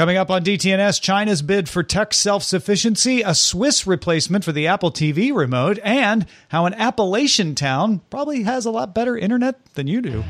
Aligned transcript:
Coming 0.00 0.16
up 0.16 0.30
on 0.30 0.42
DTNS, 0.42 0.98
China's 1.02 1.42
bid 1.42 1.68
for 1.68 1.82
tech 1.82 2.14
self 2.14 2.42
sufficiency, 2.42 3.20
a 3.20 3.34
Swiss 3.34 3.86
replacement 3.86 4.46
for 4.46 4.50
the 4.50 4.66
Apple 4.66 4.90
TV 4.90 5.30
remote, 5.30 5.78
and 5.84 6.24
how 6.48 6.64
an 6.64 6.72
Appalachian 6.72 7.54
town 7.54 8.00
probably 8.08 8.44
has 8.44 8.64
a 8.64 8.70
lot 8.70 8.94
better 8.94 9.14
internet 9.14 9.62
than 9.74 9.86
you 9.86 10.00
do. 10.00 10.24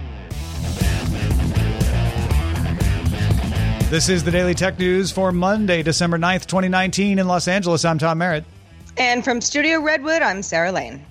This 3.91 4.09
is 4.09 4.25
the 4.25 4.33
Daily 4.33 4.55
Tech 4.55 4.77
News 4.77 5.13
for 5.13 5.31
Monday, 5.31 5.85
December 5.85 6.19
9th, 6.19 6.47
2019, 6.47 7.21
in 7.21 7.29
Los 7.29 7.47
Angeles. 7.47 7.85
I'm 7.85 7.99
Tom 7.99 8.19
Merritt. 8.19 8.43
And 8.97 9.23
from 9.23 9.41
Studio 9.41 9.81
Redwood, 9.81 10.21
I'm 10.21 10.43
Sarah 10.43 10.73
Lane. 10.73 11.07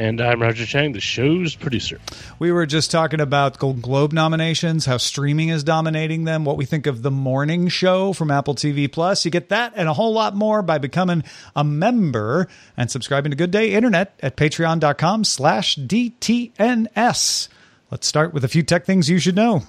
And 0.00 0.18
I'm 0.22 0.40
Roger 0.40 0.64
Chang, 0.64 0.92
the 0.92 1.00
show's 1.00 1.54
producer. 1.54 2.00
We 2.38 2.52
were 2.52 2.64
just 2.64 2.90
talking 2.90 3.20
about 3.20 3.58
Golden 3.58 3.82
Globe 3.82 4.14
nominations, 4.14 4.86
how 4.86 4.96
streaming 4.96 5.50
is 5.50 5.62
dominating 5.62 6.24
them, 6.24 6.46
what 6.46 6.56
we 6.56 6.64
think 6.64 6.86
of 6.86 7.02
the 7.02 7.10
morning 7.10 7.68
show 7.68 8.14
from 8.14 8.30
Apple 8.30 8.54
TV 8.54 8.90
Plus. 8.90 9.26
You 9.26 9.30
get 9.30 9.50
that 9.50 9.74
and 9.76 9.90
a 9.90 9.92
whole 9.92 10.14
lot 10.14 10.34
more 10.34 10.62
by 10.62 10.78
becoming 10.78 11.22
a 11.54 11.64
member 11.64 12.48
and 12.78 12.90
subscribing 12.90 13.28
to 13.32 13.36
Good 13.36 13.50
Day 13.50 13.74
Internet 13.74 14.18
at 14.22 14.38
patreon.com 14.38 15.24
slash 15.24 15.76
DTNS. 15.76 17.48
Let's 17.90 18.06
start 18.06 18.32
with 18.32 18.42
a 18.42 18.48
few 18.48 18.62
tech 18.62 18.86
things 18.86 19.10
you 19.10 19.18
should 19.18 19.36
know. 19.36 19.64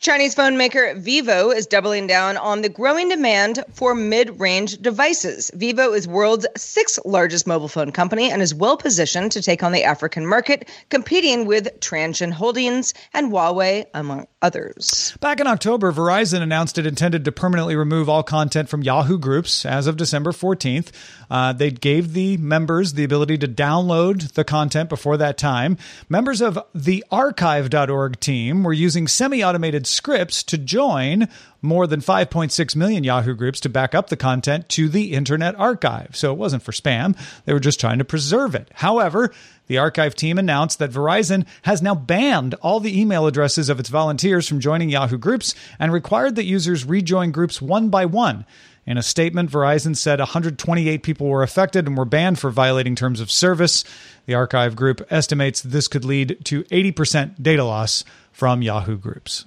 Chinese 0.00 0.32
phone 0.32 0.56
maker 0.56 0.94
Vivo 0.94 1.50
is 1.50 1.66
doubling 1.66 2.06
down 2.06 2.36
on 2.36 2.62
the 2.62 2.68
growing 2.68 3.08
demand 3.08 3.64
for 3.72 3.96
mid-range 3.96 4.78
devices. 4.78 5.50
Vivo 5.54 5.92
is 5.92 6.06
world's 6.06 6.46
sixth 6.56 7.00
largest 7.04 7.48
mobile 7.48 7.66
phone 7.66 7.90
company 7.90 8.30
and 8.30 8.40
is 8.40 8.54
well 8.54 8.76
positioned 8.76 9.32
to 9.32 9.42
take 9.42 9.64
on 9.64 9.72
the 9.72 9.82
African 9.82 10.24
market, 10.24 10.68
competing 10.88 11.46
with 11.46 11.80
Transsion 11.80 12.30
Holdings 12.30 12.94
and 13.12 13.32
Huawei, 13.32 13.86
among 13.92 14.28
others. 14.40 15.16
Back 15.20 15.40
in 15.40 15.48
October, 15.48 15.92
Verizon 15.92 16.42
announced 16.42 16.78
it 16.78 16.86
intended 16.86 17.24
to 17.24 17.32
permanently 17.32 17.74
remove 17.74 18.08
all 18.08 18.22
content 18.22 18.68
from 18.68 18.82
Yahoo 18.82 19.18
groups 19.18 19.66
as 19.66 19.88
of 19.88 19.96
December 19.96 20.30
14th. 20.30 20.92
Uh, 21.28 21.52
they 21.52 21.72
gave 21.72 22.12
the 22.12 22.36
members 22.36 22.92
the 22.92 23.02
ability 23.02 23.36
to 23.38 23.48
download 23.48 24.34
the 24.34 24.44
content 24.44 24.88
before 24.88 25.16
that 25.16 25.36
time. 25.36 25.76
Members 26.08 26.40
of 26.40 26.56
the 26.72 27.04
archive.org 27.10 28.20
team 28.20 28.62
were 28.62 28.72
using 28.72 29.08
semi 29.08 29.42
automated 29.42 29.87
scripts 29.88 30.42
to 30.44 30.58
join 30.58 31.28
more 31.60 31.86
than 31.86 32.00
5.6 32.00 32.76
million 32.76 33.04
Yahoo 33.04 33.34
groups 33.34 33.60
to 33.60 33.68
back 33.68 33.94
up 33.94 34.08
the 34.08 34.16
content 34.16 34.68
to 34.70 34.88
the 34.88 35.12
Internet 35.12 35.56
Archive. 35.56 36.14
So 36.14 36.32
it 36.32 36.38
wasn't 36.38 36.62
for 36.62 36.72
spam, 36.72 37.16
they 37.44 37.52
were 37.52 37.60
just 37.60 37.80
trying 37.80 37.98
to 37.98 38.04
preserve 38.04 38.54
it. 38.54 38.70
However, 38.74 39.32
the 39.66 39.78
archive 39.78 40.14
team 40.14 40.38
announced 40.38 40.78
that 40.78 40.90
Verizon 40.90 41.46
has 41.62 41.82
now 41.82 41.94
banned 41.94 42.54
all 42.54 42.80
the 42.80 42.98
email 42.98 43.26
addresses 43.26 43.68
of 43.68 43.78
its 43.78 43.88
volunteers 43.88 44.48
from 44.48 44.60
joining 44.60 44.88
Yahoo 44.88 45.18
groups 45.18 45.54
and 45.78 45.92
required 45.92 46.36
that 46.36 46.44
users 46.44 46.84
rejoin 46.84 47.32
groups 47.32 47.60
one 47.60 47.88
by 47.88 48.06
one. 48.06 48.46
In 48.86 48.96
a 48.96 49.02
statement, 49.02 49.50
Verizon 49.50 49.94
said 49.94 50.18
128 50.18 51.02
people 51.02 51.26
were 51.26 51.42
affected 51.42 51.86
and 51.86 51.94
were 51.98 52.06
banned 52.06 52.38
for 52.38 52.48
violating 52.48 52.94
terms 52.94 53.20
of 53.20 53.30
service. 53.30 53.84
The 54.24 54.32
archive 54.32 54.76
group 54.76 55.06
estimates 55.10 55.60
this 55.60 55.88
could 55.88 56.06
lead 56.06 56.42
to 56.44 56.64
80% 56.64 57.42
data 57.42 57.64
loss 57.64 58.02
from 58.32 58.62
Yahoo 58.62 58.96
groups. 58.96 59.44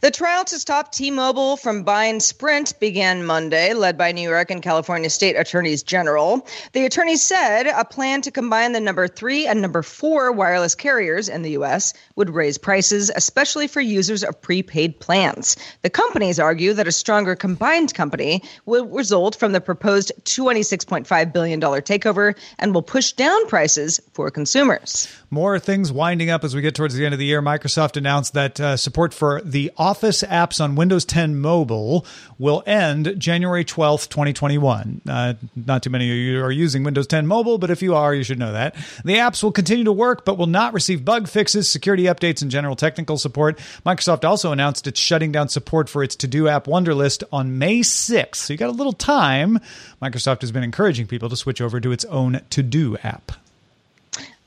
The 0.00 0.10
trial 0.10 0.44
to 0.44 0.58
stop 0.58 0.92
T 0.92 1.10
Mobile 1.10 1.56
from 1.56 1.82
buying 1.82 2.20
Sprint 2.20 2.78
began 2.80 3.26
Monday, 3.26 3.74
led 3.74 3.98
by 3.98 4.12
New 4.12 4.28
York 4.28 4.50
and 4.50 4.62
California 4.62 5.10
state 5.10 5.34
attorneys 5.34 5.82
general. 5.82 6.46
The 6.72 6.86
attorneys 6.86 7.22
said 7.22 7.66
a 7.66 7.84
plan 7.84 8.22
to 8.22 8.30
combine 8.30 8.72
the 8.72 8.80
number 8.80 9.08
three 9.08 9.46
and 9.46 9.60
number 9.60 9.82
four 9.82 10.32
wireless 10.32 10.74
carriers 10.74 11.28
in 11.28 11.42
the 11.42 11.50
U.S. 11.50 11.92
would 12.16 12.30
raise 12.30 12.56
prices, 12.56 13.10
especially 13.14 13.66
for 13.66 13.80
users 13.80 14.24
of 14.24 14.40
prepaid 14.40 15.00
plans. 15.00 15.56
The 15.82 15.90
companies 15.90 16.38
argue 16.38 16.72
that 16.74 16.88
a 16.88 16.92
stronger 16.92 17.36
combined 17.36 17.94
company 17.94 18.42
will 18.66 18.86
result 18.86 19.36
from 19.36 19.52
the 19.52 19.60
proposed 19.60 20.12
$26.5 20.24 21.32
billion 21.32 21.60
takeover 21.60 22.36
and 22.58 22.72
will 22.72 22.82
push 22.82 23.12
down 23.12 23.46
prices 23.48 24.00
for 24.12 24.30
consumers. 24.30 25.08
More 25.30 25.58
things 25.58 25.92
winding 25.92 26.30
up 26.30 26.44
as 26.44 26.54
we 26.54 26.62
get 26.62 26.74
towards 26.74 26.94
the 26.94 27.04
end 27.04 27.14
of 27.14 27.18
the 27.18 27.26
year. 27.26 27.42
Microsoft 27.42 27.96
announced 27.96 28.32
that 28.34 28.58
uh, 28.60 28.76
support 28.76 29.12
for 29.12 29.42
the 29.42 29.57
Office 29.76 30.22
apps 30.22 30.62
on 30.62 30.74
Windows 30.74 31.04
10 31.04 31.40
Mobile 31.40 32.06
will 32.38 32.62
end 32.66 33.14
January 33.18 33.64
12th, 33.64 34.08
2021. 34.08 35.00
Uh, 35.08 35.34
not 35.54 35.82
too 35.82 35.90
many 35.90 36.10
of 36.10 36.16
you 36.16 36.42
are 36.42 36.50
using 36.50 36.84
Windows 36.84 37.06
10 37.06 37.26
Mobile, 37.26 37.58
but 37.58 37.70
if 37.70 37.82
you 37.82 37.94
are, 37.94 38.14
you 38.14 38.22
should 38.22 38.38
know 38.38 38.52
that. 38.52 38.74
The 39.04 39.16
apps 39.16 39.42
will 39.42 39.52
continue 39.52 39.84
to 39.84 39.92
work, 39.92 40.24
but 40.24 40.38
will 40.38 40.46
not 40.46 40.72
receive 40.72 41.04
bug 41.04 41.28
fixes, 41.28 41.68
security 41.68 42.04
updates, 42.04 42.42
and 42.42 42.50
general 42.50 42.76
technical 42.76 43.18
support. 43.18 43.58
Microsoft 43.84 44.24
also 44.24 44.52
announced 44.52 44.86
it's 44.86 45.00
shutting 45.00 45.32
down 45.32 45.48
support 45.48 45.88
for 45.88 46.02
its 46.02 46.16
to 46.16 46.26
do 46.26 46.48
app 46.48 46.66
Wunderlist 46.66 47.24
on 47.32 47.58
May 47.58 47.80
6th. 47.80 48.36
So 48.36 48.52
you 48.52 48.56
got 48.56 48.70
a 48.70 48.72
little 48.72 48.92
time. 48.92 49.58
Microsoft 50.00 50.42
has 50.42 50.52
been 50.52 50.62
encouraging 50.62 51.06
people 51.06 51.28
to 51.28 51.36
switch 51.36 51.60
over 51.60 51.80
to 51.80 51.92
its 51.92 52.04
own 52.06 52.40
to 52.50 52.62
do 52.62 52.96
app. 52.98 53.32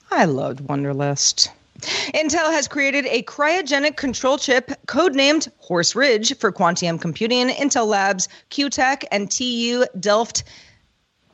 I 0.09 0.25
loved 0.25 0.59
Wunderlist. 0.59 1.49
Intel 1.81 2.52
has 2.52 2.68
created 2.68 3.06
a 3.08 3.24
cryogenic 3.24 3.96
control 3.96 4.38
chip 4.38 4.72
codenamed 4.88 5.52
Horse 5.58 5.96
Ridge 5.96 6.38
for 6.38 6.52
quantum 6.52 7.00
Computing. 7.00 7.50
In 7.50 7.50
Intel 7.50 7.88
Labs, 7.88 8.28
QuTech, 8.50 9.06
and 9.12 9.31
TU 9.31 9.86
Delft 10.00 10.44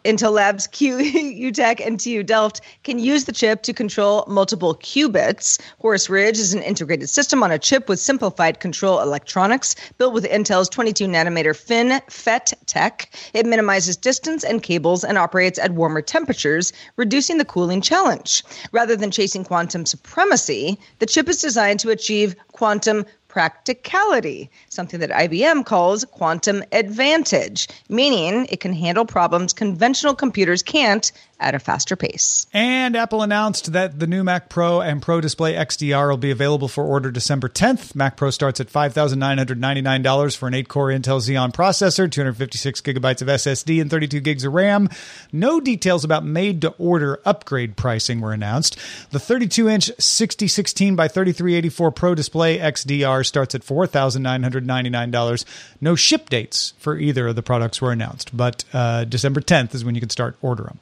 Intel 0.08 0.32
Labs 0.32 0.68
Q 0.68 1.00
and 1.86 2.00
TU 2.00 2.24
Delft 2.24 2.62
can 2.86 2.98
use 2.98 3.26
the 3.26 3.34
chip 3.34 3.62
to 3.64 3.74
control 3.74 4.24
multiple 4.26 4.74
qubits. 4.76 5.60
Horse 5.80 6.10
Ridge 6.10 6.38
is 6.38 6.54
an 6.54 6.62
integrated 6.62 7.10
system 7.10 7.44
on 7.44 7.52
a 7.52 7.60
chip 7.60 7.90
with 7.90 8.00
simplified 8.00 8.62
control 8.62 9.02
electronics 9.02 9.76
built 9.98 10.14
with 10.14 10.24
Intel's 10.24 10.70
22 10.70 11.08
nanometer 11.08 11.54
FinFET 11.54 12.54
tech. 12.68 13.14
It 13.34 13.46
minimizes 13.46 13.98
distance 13.98 14.46
and 14.46 14.64
cables 14.64 15.04
and 15.04 15.18
operates 15.18 15.60
at 15.60 15.74
warmer 15.74 16.02
temperatures, 16.02 16.72
reducing 16.96 17.38
the 17.38 17.44
cooling 17.44 17.82
challenge. 17.82 18.46
Rather 18.72 18.96
than 18.96 19.12
chasing 19.12 19.44
quantum 19.44 19.86
supremacy, 19.86 20.80
the 21.00 21.06
chip 21.06 21.28
is 21.28 21.42
designed 21.42 21.82
to 21.82 21.90
achieve 21.90 22.34
quantum 22.54 23.06
practicality, 23.28 24.50
something 24.70 25.00
that 25.00 25.10
IBM 25.10 25.66
calls 25.66 26.06
quantum 26.06 26.64
advantage, 26.72 27.68
meaning 27.90 28.48
it 28.50 28.60
can 28.60 28.74
handle 28.74 29.06
problems 29.06 29.54
conventional 29.54 30.16
computers 30.16 30.64
can't 30.64 31.12
at 31.40 31.56
a 31.56 31.60
faster 31.60 31.96
pace. 31.96 32.48
And 32.54 32.96
Apple 32.96 33.22
announced 33.22 33.74
that 33.74 34.00
the 34.00 34.08
new 34.08 34.24
Mac 34.24 34.50
Pro 34.50 34.82
and 34.82 35.02
Pro 35.02 35.22
Display 35.22 35.54
XDR 35.54 36.10
will 36.10 36.18
be 36.18 36.32
available 36.32 36.68
for 36.68 36.84
order 36.84 37.12
December 37.12 37.48
10th. 37.48 37.96
Mac 37.96 38.18
Pro 38.18 38.30
starts 38.30 38.60
at 38.60 38.68
$5,999 38.68 40.38
for 40.38 40.48
an 40.48 40.54
8 40.54 40.68
core 40.68 40.88
Intel 40.88 41.20
Xeon 41.20 41.54
processor, 41.54 42.10
256 42.12 42.82
gigabytes 42.82 43.22
of 43.22 43.28
SSD, 43.28 43.80
and 43.82 43.92
32 43.92 44.20
gigs 44.20 44.44
of 44.44 44.54
RAM. 44.54 44.90
No 45.32 45.60
details 45.60 46.04
about 46.04 46.26
made 46.26 46.62
to 46.62 46.70
order 46.78 47.20
upgrade 47.26 47.76
pricing 47.76 48.20
were 48.22 48.34
announced. 48.34 48.78
The 49.12 49.20
32 49.20 49.70
inch 49.70 49.92
6016 50.00 50.96
by 50.96 51.08
3384 51.08 51.92
Pro 51.92 52.16
Display 52.16 52.58
XDR 52.58 53.26
starts 53.26 53.54
at 53.54 53.62
$4,999. 53.62 55.46
No 55.82 55.96
ship 55.96 56.30
dates 56.30 56.74
for 56.80 56.98
either 56.98 57.28
of 57.28 57.36
the 57.36 57.44
products 57.44 57.82
were 57.82 57.92
announced, 57.92 58.36
but 58.36 58.64
uh, 58.74 59.04
December 59.04 59.42
10th 59.42 59.76
is 59.76 59.86
when 59.86 59.94
you 59.94 60.02
can 60.02 60.10
start 60.10 60.36
ordering 60.42 60.68
them. 60.68 60.80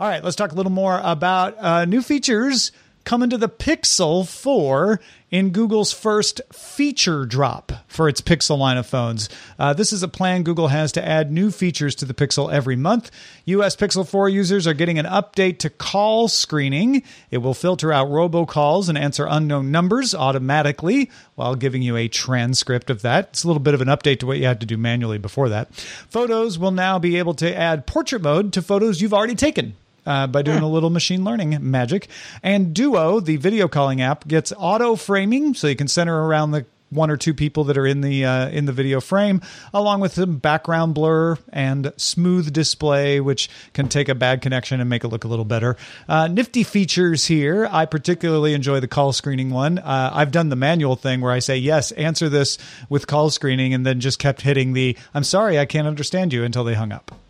All 0.00 0.08
right, 0.08 0.24
let's 0.24 0.34
talk 0.34 0.50
a 0.50 0.56
little 0.56 0.72
more 0.72 1.00
about 1.04 1.56
uh, 1.58 1.84
new 1.84 2.02
features 2.02 2.72
coming 3.04 3.30
to 3.30 3.38
the 3.38 3.48
Pixel 3.48 4.26
4 4.26 4.98
in 5.30 5.50
Google's 5.50 5.92
first 5.92 6.40
feature 6.52 7.26
drop 7.26 7.70
for 7.86 8.08
its 8.08 8.20
Pixel 8.20 8.58
line 8.58 8.76
of 8.76 8.86
phones. 8.86 9.28
Uh, 9.56 9.72
this 9.72 9.92
is 9.92 10.02
a 10.02 10.08
plan 10.08 10.42
Google 10.42 10.68
has 10.68 10.90
to 10.92 11.06
add 11.06 11.30
new 11.30 11.52
features 11.52 11.94
to 11.96 12.06
the 12.06 12.14
Pixel 12.14 12.52
every 12.52 12.74
month. 12.74 13.12
US 13.44 13.76
Pixel 13.76 14.08
4 14.08 14.28
users 14.28 14.66
are 14.66 14.74
getting 14.74 14.98
an 14.98 15.06
update 15.06 15.58
to 15.58 15.70
call 15.70 16.26
screening. 16.26 17.04
It 17.30 17.38
will 17.38 17.54
filter 17.54 17.92
out 17.92 18.08
robocalls 18.08 18.88
and 18.88 18.98
answer 18.98 19.26
unknown 19.28 19.70
numbers 19.70 20.12
automatically 20.12 21.08
while 21.36 21.54
giving 21.54 21.82
you 21.82 21.96
a 21.96 22.08
transcript 22.08 22.90
of 22.90 23.02
that. 23.02 23.28
It's 23.28 23.44
a 23.44 23.46
little 23.46 23.62
bit 23.62 23.74
of 23.74 23.80
an 23.80 23.88
update 23.88 24.18
to 24.20 24.26
what 24.26 24.38
you 24.38 24.46
had 24.46 24.60
to 24.60 24.66
do 24.66 24.76
manually 24.76 25.18
before 25.18 25.50
that. 25.50 25.72
Photos 25.74 26.58
will 26.58 26.72
now 26.72 26.98
be 26.98 27.16
able 27.18 27.34
to 27.34 27.54
add 27.54 27.86
portrait 27.86 28.22
mode 28.22 28.52
to 28.54 28.62
photos 28.62 29.00
you've 29.00 29.14
already 29.14 29.36
taken 29.36 29.76
uh, 30.06 30.26
by 30.26 30.42
doing 30.42 30.60
a 30.60 30.68
little 30.68 30.90
machine 30.90 31.24
learning 31.24 31.58
magic. 31.60 32.08
And 32.42 32.74
Duo, 32.74 33.20
the 33.20 33.36
video 33.36 33.68
calling 33.68 34.00
app, 34.00 34.26
gets 34.26 34.52
auto 34.56 34.96
framing, 34.96 35.54
so 35.54 35.66
you 35.66 35.76
can 35.76 35.88
center 35.88 36.26
around 36.26 36.52
the 36.52 36.66
one 36.94 37.10
or 37.10 37.16
two 37.16 37.34
people 37.34 37.64
that 37.64 37.76
are 37.76 37.86
in 37.86 38.00
the 38.00 38.24
uh, 38.24 38.48
in 38.48 38.66
the 38.66 38.72
video 38.72 39.00
frame, 39.00 39.40
along 39.72 40.00
with 40.00 40.14
some 40.14 40.38
background 40.38 40.94
blur 40.94 41.36
and 41.52 41.92
smooth 41.96 42.52
display, 42.52 43.20
which 43.20 43.50
can 43.72 43.88
take 43.88 44.08
a 44.08 44.14
bad 44.14 44.40
connection 44.42 44.80
and 44.80 44.88
make 44.88 45.04
it 45.04 45.08
look 45.08 45.24
a 45.24 45.28
little 45.28 45.44
better. 45.44 45.76
Uh, 46.08 46.28
nifty 46.28 46.62
features 46.62 47.26
here. 47.26 47.68
I 47.70 47.86
particularly 47.86 48.54
enjoy 48.54 48.80
the 48.80 48.88
call 48.88 49.12
screening 49.12 49.50
one. 49.50 49.78
Uh, 49.78 50.10
I've 50.12 50.30
done 50.30 50.48
the 50.48 50.56
manual 50.56 50.96
thing 50.96 51.20
where 51.20 51.32
I 51.32 51.40
say 51.40 51.56
yes, 51.56 51.90
answer 51.92 52.28
this 52.28 52.58
with 52.88 53.06
call 53.06 53.30
screening, 53.30 53.74
and 53.74 53.84
then 53.84 54.00
just 54.00 54.18
kept 54.18 54.42
hitting 54.42 54.72
the 54.72 54.96
"I'm 55.12 55.24
sorry, 55.24 55.58
I 55.58 55.66
can't 55.66 55.88
understand 55.88 56.32
you" 56.32 56.44
until 56.44 56.64
they 56.64 56.74
hung 56.74 56.92
up. 56.92 57.23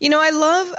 You 0.00 0.08
know, 0.10 0.20
I 0.20 0.30
love. 0.30 0.74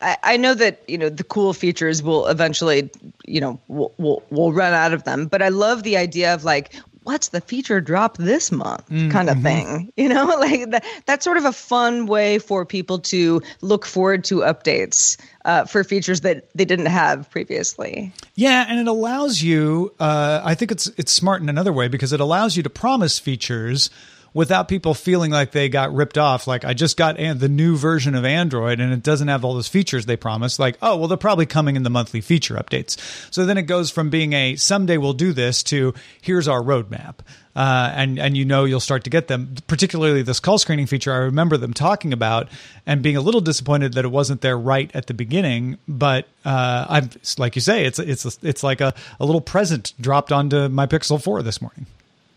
I, 0.00 0.16
I, 0.22 0.36
know 0.36 0.54
that 0.54 0.82
you 0.86 0.96
know 0.96 1.08
the 1.08 1.24
cool 1.24 1.52
features 1.52 2.02
will 2.02 2.26
eventually, 2.26 2.90
you 3.26 3.40
know, 3.40 3.60
we'll, 3.68 3.92
we'll, 3.98 4.22
we'll 4.30 4.52
run 4.52 4.72
out 4.72 4.92
of 4.92 5.04
them. 5.04 5.26
But 5.26 5.42
I 5.42 5.48
love 5.48 5.82
the 5.82 5.96
idea 5.96 6.32
of 6.34 6.44
like, 6.44 6.72
what's 7.02 7.28
the 7.28 7.40
feature 7.40 7.80
drop 7.80 8.16
this 8.18 8.52
month, 8.52 8.88
mm, 8.88 9.10
kind 9.10 9.28
of 9.28 9.38
mm-hmm. 9.38 9.44
thing. 9.44 9.92
You 10.00 10.08
know, 10.08 10.24
like 10.40 10.70
that. 10.70 10.84
That's 11.04 11.24
sort 11.24 11.36
of 11.36 11.44
a 11.44 11.52
fun 11.52 12.06
way 12.06 12.38
for 12.38 12.64
people 12.64 13.00
to 13.00 13.42
look 13.60 13.84
forward 13.84 14.24
to 14.24 14.36
updates 14.36 15.18
uh, 15.44 15.64
for 15.66 15.84
features 15.84 16.22
that 16.22 16.48
they 16.54 16.64
didn't 16.64 16.86
have 16.86 17.28
previously. 17.30 18.12
Yeah, 18.34 18.64
and 18.66 18.78
it 18.78 18.86
allows 18.86 19.42
you. 19.42 19.92
Uh, 20.00 20.40
I 20.42 20.54
think 20.54 20.70
it's 20.70 20.86
it's 20.96 21.12
smart 21.12 21.42
in 21.42 21.48
another 21.48 21.72
way 21.72 21.88
because 21.88 22.12
it 22.12 22.20
allows 22.20 22.56
you 22.56 22.62
to 22.62 22.70
promise 22.70 23.18
features 23.18 23.90
without 24.32 24.68
people 24.68 24.94
feeling 24.94 25.30
like 25.30 25.52
they 25.52 25.68
got 25.68 25.92
ripped 25.94 26.18
off. 26.18 26.46
Like 26.46 26.64
I 26.64 26.74
just 26.74 26.96
got 26.96 27.16
the 27.16 27.48
new 27.48 27.76
version 27.76 28.14
of 28.14 28.24
Android 28.24 28.80
and 28.80 28.92
it 28.92 29.02
doesn't 29.02 29.28
have 29.28 29.44
all 29.44 29.54
those 29.54 29.68
features 29.68 30.06
they 30.06 30.16
promised. 30.16 30.58
Like, 30.58 30.78
oh, 30.82 30.96
well, 30.96 31.08
they're 31.08 31.16
probably 31.16 31.46
coming 31.46 31.76
in 31.76 31.82
the 31.82 31.90
monthly 31.90 32.20
feature 32.20 32.54
updates. 32.54 32.96
So 33.32 33.44
then 33.44 33.58
it 33.58 33.62
goes 33.62 33.90
from 33.90 34.10
being 34.10 34.32
a 34.32 34.56
someday 34.56 34.96
we'll 34.96 35.12
do 35.12 35.32
this 35.32 35.62
to 35.64 35.94
here's 36.20 36.48
our 36.48 36.60
roadmap. 36.60 37.16
Uh, 37.56 37.92
and 37.96 38.18
and 38.20 38.36
you 38.36 38.44
know 38.44 38.64
you'll 38.64 38.78
start 38.78 39.02
to 39.02 39.10
get 39.10 39.26
them. 39.26 39.56
Particularly 39.66 40.22
this 40.22 40.38
call 40.38 40.56
screening 40.56 40.86
feature, 40.86 41.12
I 41.12 41.16
remember 41.16 41.56
them 41.56 41.74
talking 41.74 42.12
about 42.12 42.48
and 42.86 43.02
being 43.02 43.16
a 43.16 43.20
little 43.20 43.40
disappointed 43.40 43.94
that 43.94 44.04
it 44.04 44.08
wasn't 44.08 44.40
there 44.40 44.56
right 44.56 44.88
at 44.94 45.08
the 45.08 45.14
beginning. 45.14 45.76
But 45.88 46.28
uh, 46.44 46.86
I'm 46.88 47.10
like 47.38 47.56
you 47.56 47.60
say, 47.60 47.84
it's 47.84 47.98
it's 47.98 48.38
it's 48.42 48.62
like 48.62 48.80
a, 48.80 48.94
a 49.18 49.24
little 49.24 49.40
present 49.40 49.94
dropped 50.00 50.30
onto 50.30 50.68
my 50.68 50.86
Pixel 50.86 51.20
Four 51.20 51.42
this 51.42 51.60
morning. 51.60 51.86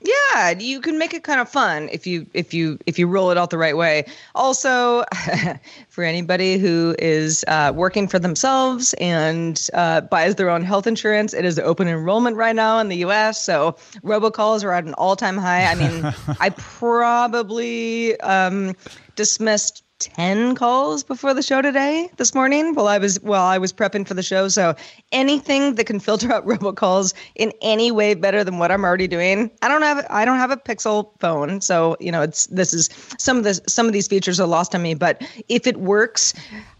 Yeah, 0.04 0.50
you 0.60 0.82
can 0.82 0.98
make 0.98 1.14
it 1.14 1.24
kind 1.24 1.40
of 1.40 1.48
fun 1.48 1.88
if 1.92 2.06
you 2.06 2.28
if 2.34 2.54
you 2.54 2.78
if 2.86 3.00
you 3.00 3.08
roll 3.08 3.32
it 3.32 3.38
out 3.38 3.52
the 3.52 3.58
right 3.58 3.78
way. 3.78 4.06
Also, 4.36 5.06
for 5.90 6.04
anybody 6.04 6.58
who 6.58 6.94
is 7.00 7.46
uh, 7.48 7.72
working 7.74 8.10
for 8.10 8.20
themselves 8.20 8.94
and 9.00 9.70
uh, 9.74 10.02
buys 10.02 10.36
their 10.36 10.50
own 10.50 10.62
health 10.62 10.88
insurance, 10.88 11.34
it 11.34 11.46
is 11.46 11.58
open 11.58 11.88
enrollment 11.88 12.36
right 12.36 12.56
now 12.56 12.80
in 12.80 12.90
the 12.90 12.98
U.S. 12.98 13.44
So 13.46 13.78
robocalls 14.04 14.66
are 14.66 14.74
at 14.74 14.84
an 14.84 14.94
all 14.96 15.16
time 15.16 15.38
high. 15.38 15.66
I 15.68 15.76
mean, 15.76 16.04
I 16.42 16.50
probably 16.50 18.20
um, 18.20 18.76
dismissed 19.16 19.83
10 20.04 20.56
calls 20.56 21.04
before 21.04 21.34
the 21.34 21.42
show 21.42 21.62
today 21.62 22.10
this 22.18 22.36
morning 22.36 22.76
while 22.76 22.88
I 22.88 22.98
was 22.98 23.20
while 23.22 23.46
I 23.46 23.58
was 23.58 23.72
prepping 23.72 24.08
for 24.08 24.14
the 24.14 24.24
show. 24.24 24.48
So 24.48 24.76
anything 25.12 25.76
that 25.76 25.86
can 25.86 26.00
filter 26.00 26.32
out 26.32 26.46
robocalls 26.48 27.14
in 27.36 27.52
any 27.62 27.92
way 27.92 28.14
better 28.14 28.44
than 28.44 28.58
what 28.60 28.72
I'm 28.72 28.84
already 28.84 29.08
doing. 29.08 29.50
I 29.62 29.68
don't 29.68 29.82
have 29.82 30.06
I 30.10 30.26
don't 30.26 30.38
have 30.38 30.52
a 30.52 30.58
Pixel 30.58 31.10
phone, 31.20 31.62
so 31.62 31.98
you 32.00 32.12
know 32.12 32.22
it's 32.22 32.48
this 32.48 32.74
is 32.74 32.90
some 33.18 33.38
of 33.38 33.44
this 33.44 33.62
some 33.68 33.88
of 33.88 33.94
these 33.94 34.08
features 34.08 34.40
are 34.40 34.48
lost 34.48 34.76
on 34.76 34.82
me, 34.82 34.94
but 34.94 35.22
if 35.48 35.68
it 35.68 35.78
works, 35.78 36.34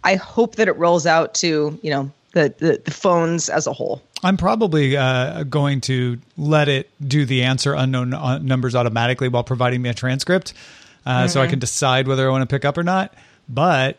I 0.04 0.16
hope 0.16 0.56
that 0.56 0.68
it 0.68 0.76
rolls 0.78 1.06
out 1.06 1.34
to, 1.36 1.78
you 1.82 1.90
know, 1.90 2.12
the, 2.34 2.54
the, 2.58 2.82
the 2.84 2.92
phones 2.92 3.50
as 3.50 3.68
a 3.68 3.74
whole. 3.74 4.02
I'm 4.24 4.38
probably 4.38 4.96
uh, 4.96 5.44
going 5.44 5.82
to 5.82 6.20
let 6.38 6.70
it 6.70 6.90
do 7.06 7.26
the 7.26 7.44
answer 7.44 7.74
unknown 7.74 8.14
uh, 8.14 8.40
numbers 8.40 8.74
automatically 8.76 9.28
while 9.28 9.44
providing 9.44 9.82
me 9.82 9.90
a 9.90 9.94
transcript 9.94 10.54
uh, 11.06 11.12
mm-hmm. 11.12 11.28
so 11.28 11.40
I 11.40 11.44
mm-hmm. 11.44 11.52
can 11.52 11.60
decide 11.60 12.08
whether 12.08 12.28
I 12.28 12.32
want 12.32 12.48
to 12.48 12.54
pick 12.54 12.66
up 12.66 12.78
or 12.78 12.84
not. 12.84 13.14
But 13.50 13.98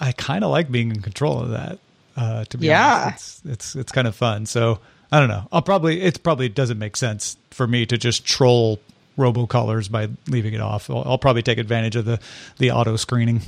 I 0.00 0.12
kind 0.12 0.44
of 0.44 0.50
like 0.50 0.70
being 0.70 0.90
in 0.90 1.02
control 1.02 1.40
of 1.40 1.50
that. 1.50 1.78
Uh, 2.16 2.44
to 2.46 2.58
be 2.58 2.66
yeah. 2.66 3.04
honest, 3.06 3.44
it's 3.44 3.52
it's 3.52 3.76
it's 3.76 3.92
kind 3.92 4.06
of 4.06 4.16
fun. 4.16 4.46
So 4.46 4.78
I 5.12 5.20
don't 5.20 5.28
know. 5.28 5.48
I'll 5.52 5.62
probably 5.62 6.00
it 6.00 6.22
probably 6.22 6.48
doesn't 6.48 6.78
make 6.78 6.96
sense 6.96 7.36
for 7.50 7.66
me 7.66 7.86
to 7.86 7.98
just 7.98 8.24
troll 8.24 8.80
robocallers 9.18 9.90
by 9.90 10.08
leaving 10.28 10.54
it 10.54 10.60
off. 10.60 10.88
I'll, 10.90 11.02
I'll 11.04 11.18
probably 11.18 11.42
take 11.42 11.58
advantage 11.58 11.96
of 11.96 12.04
the 12.04 12.20
the 12.58 12.70
auto 12.70 12.96
screening. 12.96 13.42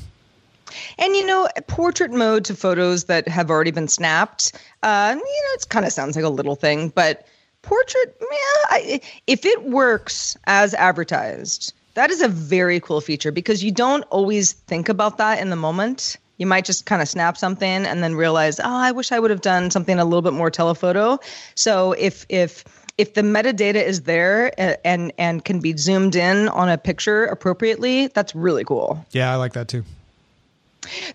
And 0.98 1.16
you 1.16 1.24
know, 1.24 1.48
portrait 1.66 2.10
mode 2.10 2.44
to 2.46 2.54
photos 2.54 3.04
that 3.04 3.26
have 3.26 3.50
already 3.50 3.70
been 3.70 3.88
snapped. 3.88 4.52
Uh, 4.82 5.14
you 5.16 5.20
know, 5.20 5.54
it 5.54 5.68
kind 5.70 5.86
of 5.86 5.92
sounds 5.92 6.14
like 6.14 6.26
a 6.26 6.30
little 6.30 6.56
thing, 6.56 6.90
but 6.90 7.26
portrait, 7.62 8.16
yeah, 8.20 8.26
I, 8.70 9.00
if 9.26 9.46
it 9.46 9.64
works 9.64 10.36
as 10.44 10.74
advertised, 10.74 11.72
that 11.94 12.10
is 12.10 12.20
a 12.20 12.28
very 12.28 12.80
cool 12.80 13.00
feature 13.00 13.32
because 13.32 13.62
you 13.62 13.72
don't 13.72 14.02
always 14.04 14.52
think 14.52 14.88
about 14.88 15.18
that 15.18 15.40
in 15.40 15.50
the 15.50 15.56
moment. 15.56 16.16
You 16.36 16.46
might 16.46 16.64
just 16.64 16.86
kind 16.86 17.02
of 17.02 17.08
snap 17.08 17.36
something 17.36 17.68
and 17.68 18.02
then 18.02 18.14
realize, 18.14 18.60
oh, 18.60 18.64
I 18.64 18.92
wish 18.92 19.10
I 19.10 19.18
would 19.18 19.30
have 19.30 19.40
done 19.40 19.70
something 19.70 19.98
a 19.98 20.04
little 20.04 20.22
bit 20.22 20.32
more 20.32 20.50
telephoto. 20.50 21.18
So 21.56 21.92
if 21.92 22.26
if 22.28 22.64
if 22.96 23.14
the 23.14 23.22
metadata 23.22 23.82
is 23.82 24.02
there 24.02 24.52
uh, 24.58 24.74
and 24.84 25.12
and 25.18 25.44
can 25.44 25.60
be 25.60 25.76
zoomed 25.76 26.14
in 26.14 26.48
on 26.48 26.68
a 26.68 26.78
picture 26.78 27.24
appropriately, 27.24 28.08
that's 28.08 28.34
really 28.34 28.64
cool. 28.64 29.04
Yeah, 29.10 29.32
I 29.32 29.36
like 29.36 29.54
that 29.54 29.68
too. 29.68 29.84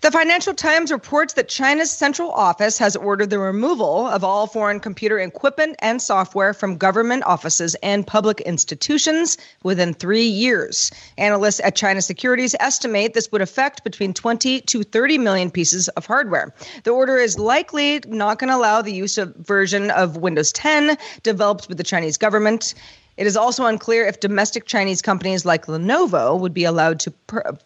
The 0.00 0.10
Financial 0.10 0.54
Times 0.54 0.92
reports 0.92 1.34
that 1.34 1.48
China's 1.48 1.90
central 1.90 2.30
office 2.30 2.78
has 2.78 2.96
ordered 2.96 3.30
the 3.30 3.38
removal 3.38 4.06
of 4.06 4.24
all 4.24 4.46
foreign 4.46 4.80
computer 4.80 5.18
equipment 5.18 5.76
and 5.80 6.00
software 6.00 6.54
from 6.54 6.76
government 6.76 7.24
offices 7.24 7.74
and 7.76 8.06
public 8.06 8.40
institutions 8.42 9.36
within 9.62 9.94
three 9.94 10.26
years. 10.26 10.90
Analysts 11.18 11.60
at 11.60 11.76
China 11.76 12.02
Securities 12.02 12.54
estimate 12.60 13.14
this 13.14 13.30
would 13.32 13.42
affect 13.42 13.84
between 13.84 14.14
20 14.14 14.60
to 14.62 14.82
30 14.82 15.18
million 15.18 15.50
pieces 15.50 15.88
of 15.88 16.06
hardware. 16.06 16.54
The 16.84 16.90
order 16.90 17.16
is 17.16 17.38
likely 17.38 18.00
not 18.06 18.38
going 18.38 18.50
to 18.50 18.56
allow 18.56 18.82
the 18.82 18.92
use 18.92 19.18
of 19.18 19.34
version 19.36 19.90
of 19.90 20.16
Windows 20.16 20.52
10 20.52 20.96
developed 21.22 21.68
with 21.68 21.78
the 21.78 21.84
Chinese 21.84 22.18
government. 22.18 22.74
It 23.16 23.28
is 23.28 23.36
also 23.36 23.66
unclear 23.66 24.06
if 24.06 24.18
domestic 24.18 24.66
Chinese 24.66 25.00
companies 25.00 25.44
like 25.44 25.66
Lenovo 25.66 26.38
would 26.38 26.52
be 26.52 26.64
allowed 26.64 26.98
to 27.00 27.12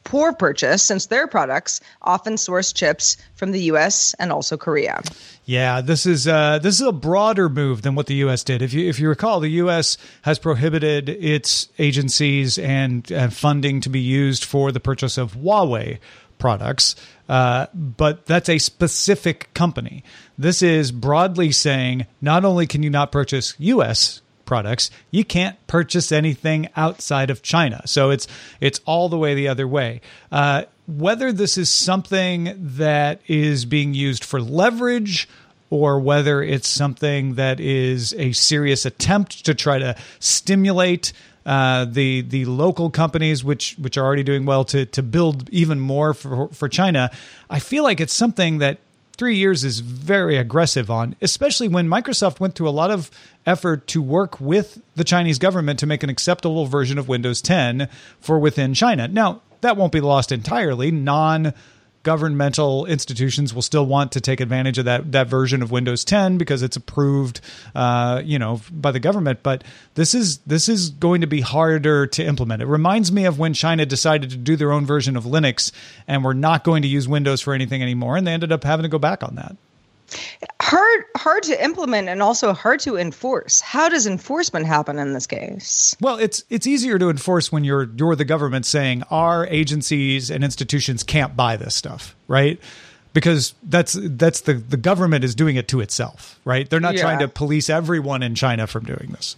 poor 0.05 0.33
purchase 0.35 0.83
since 0.83 1.07
their 1.07 1.27
products 1.27 1.81
often 2.03 2.37
source 2.37 2.73
chips 2.73 3.17
from 3.35 3.53
the 3.53 3.63
US 3.73 4.15
and 4.19 4.31
also 4.31 4.59
Korea. 4.59 5.01
Yeah, 5.47 5.81
this 5.81 6.05
is 6.05 6.29
uh, 6.29 6.59
this 6.59 6.81
is 6.81 6.87
a 6.87 6.93
broader 6.93 7.49
move 7.49 7.81
than 7.81 7.95
what 7.95 8.07
the 8.07 8.17
U.S. 8.17 8.45
did. 8.45 8.61
If 8.61 8.75
you 8.75 8.87
if 8.89 9.01
you 9.01 9.09
recall, 9.09 9.41
the 9.41 9.49
U.S. 9.63 9.97
has 10.23 10.39
prohibited 10.39 11.09
its 11.09 11.69
agencies 11.79 12.59
and, 12.59 13.11
and 13.11 13.33
funding 13.33 13.81
to 13.81 13.89
be 13.89 14.01
used 14.01 14.45
for 14.45 14.71
the 14.71 14.81
purchase 14.81 15.17
of 15.17 15.35
Huawei 15.35 15.99
products, 16.39 16.95
uh, 17.29 17.67
but 17.75 18.27
that's 18.27 18.49
a 18.49 18.59
specific 18.59 19.53
company. 19.55 20.05
This 20.37 20.63
is 20.63 20.93
broadly 20.93 21.51
saying 21.51 22.07
not 22.21 22.45
only 22.45 22.67
can 22.67 22.83
you 22.83 22.91
not 22.91 23.11
purchase 23.11 23.55
U.S 23.59 24.21
products, 24.49 24.91
you 25.11 25.25
can't 25.25 25.55
purchase 25.67 26.11
anything 26.11 26.71
outside 26.75 27.29
of 27.29 27.43
China. 27.43 27.83
So 27.85 28.09
it's 28.09 28.27
it's 28.61 28.81
all 28.87 29.11
the 29.11 29.19
way 29.19 29.35
the 29.35 29.47
other 29.47 29.69
way. 29.69 30.01
Uh, 30.33 30.63
whether 30.87 31.33
this 31.33 31.59
is 31.59 31.69
something 31.69 32.55
that 32.57 33.21
is 33.29 33.67
being 33.67 33.93
used 33.93 34.25
for 34.25 34.41
leverage 34.41 35.29
or 35.69 36.01
whether 36.01 36.43
it's 36.43 36.67
something 36.67 37.35
that 37.35 37.61
is 37.61 38.15
a 38.15 38.33
serious 38.33 38.87
attempt 38.87 39.45
to 39.45 39.55
try 39.55 39.79
to 39.79 39.95
stimulate 40.19 41.13
uh, 41.45 41.85
the 41.85 42.23
the 42.23 42.47
local 42.47 42.89
companies 42.89 43.45
which 43.45 43.77
which 43.79 43.99
are 43.99 44.05
already 44.05 44.23
doing 44.23 44.47
well 44.47 44.65
to 44.65 44.87
to 44.87 45.03
build 45.03 45.49
even 45.51 45.79
more 45.79 46.15
for 46.15 46.49
for 46.49 46.69
China. 46.71 47.11
I 47.51 47.59
feel 47.59 47.83
like 47.83 48.01
it's 48.01 48.15
something 48.15 48.59
that 48.59 48.79
three 49.19 49.37
years 49.37 49.65
is 49.65 49.81
very 49.81 50.37
aggressive 50.37 50.91
on, 50.91 51.17
especially 51.21 51.69
when 51.69 51.89
Microsoft 51.89 52.41
went 52.41 52.55
through 52.55 52.69
a 52.69 52.71
lot 52.71 52.91
of 52.91 53.11
effort 53.45 53.87
to 53.89 54.01
work 54.01 54.41
with 54.41 54.81
the 54.95 55.05
Chinese 55.05 55.39
government 55.39 55.79
to 55.81 55.87
make 55.87 56.03
an 56.03 56.09
acceptable 56.09 56.67
version 56.67 56.97
of 56.97 57.09
Windows 57.09 57.43
10 57.43 57.89
for 58.21 58.39
within 58.39 58.73
China. 58.73 59.09
Now, 59.09 59.43
that 59.61 59.77
won't 59.77 59.93
be 59.93 60.01
lost 60.01 60.31
entirely. 60.31 60.93
Non 60.93 61.53
governmental 62.03 62.87
institutions 62.87 63.53
will 63.53 63.63
still 63.63 63.87
want 63.87 64.13
to 64.13 64.21
take 64.21 64.41
advantage 64.41 64.79
of 64.79 64.85
that 64.87 65.13
that 65.13 65.29
version 65.29 65.63
of 65.63 65.71
Windows 65.71 66.05
10 66.05 66.39
because 66.39 66.63
it's 66.63 66.77
approved, 66.77 67.41
uh, 67.75 68.23
you 68.25 68.39
know, 68.39 68.61
by 68.71 68.91
the 68.91 69.01
government. 69.01 69.43
But 69.43 69.65
this 69.95 70.15
is 70.15 70.39
this 70.39 70.69
is 70.69 70.91
going 70.91 71.21
to 71.21 71.27
be 71.27 71.41
harder 71.41 72.07
to 72.07 72.25
implement. 72.25 72.63
It 72.63 72.67
reminds 72.67 73.13
me 73.13 73.25
of 73.25 73.39
when 73.39 73.55
China 73.55 73.87
decided 73.87 74.31
to 74.31 74.37
do 74.37 74.57
their 74.57 74.73
own 74.73 74.87
version 74.87 75.17
of 75.17 75.25
Linux 75.25 75.73
and 76.07 76.25
we're 76.25 76.33
not 76.33 76.65
going 76.65 76.83
to 76.83 76.89
use 76.89 77.09
Windows 77.09 77.41
for 77.41 77.55
anything 77.55 77.83
anymore, 77.83 78.17
and 78.17 78.27
they 78.27 78.33
ended 78.33 78.53
up 78.53 78.65
having 78.65 78.85
to 78.85 78.89
go 78.89 78.99
back 78.99 79.23
on 79.23 79.35
that 79.37 79.57
hard 80.61 81.05
hard 81.17 81.43
to 81.45 81.65
implement 81.65 82.09
and 82.09 82.23
also 82.23 82.53
hard 82.53 82.81
to 82.81 82.97
enforce. 82.97 83.61
How 83.61 83.89
does 83.89 84.07
enforcement 84.07 84.67
happen 84.67 84.99
in 84.99 85.13
this 85.13 85.27
case? 85.27 85.97
Well 86.01 86.17
it's 86.17 86.45
it's 86.51 86.67
easier 86.67 86.99
to 86.99 87.11
enforce 87.11 87.53
when 87.53 87.65
you're 87.65 87.89
you're 87.97 88.17
the 88.17 88.25
government 88.25 88.67
saying 88.67 89.03
our 89.11 89.47
agencies 89.47 90.31
and 90.31 90.45
institutions 90.45 91.03
can't 91.03 91.37
buy 91.37 91.57
this 91.57 91.75
stuff 91.75 92.15
right? 92.27 92.61
Because 93.13 93.55
that's 93.63 93.97
that's 94.01 94.43
the 94.43 94.55
the 94.55 94.77
government 94.77 95.25
is 95.25 95.35
doing 95.35 95.57
it 95.57 95.69
to 95.69 95.81
itself 95.81 96.39
right? 96.45 96.69
They're 96.69 96.81
not 96.81 96.95
yeah. 96.95 97.03
trying 97.03 97.19
to 97.21 97.29
police 97.29 97.71
everyone 97.71 98.23
in 98.23 98.35
china 98.35 98.67
from 98.67 98.85
doing 98.85 99.11
this. 99.13 99.37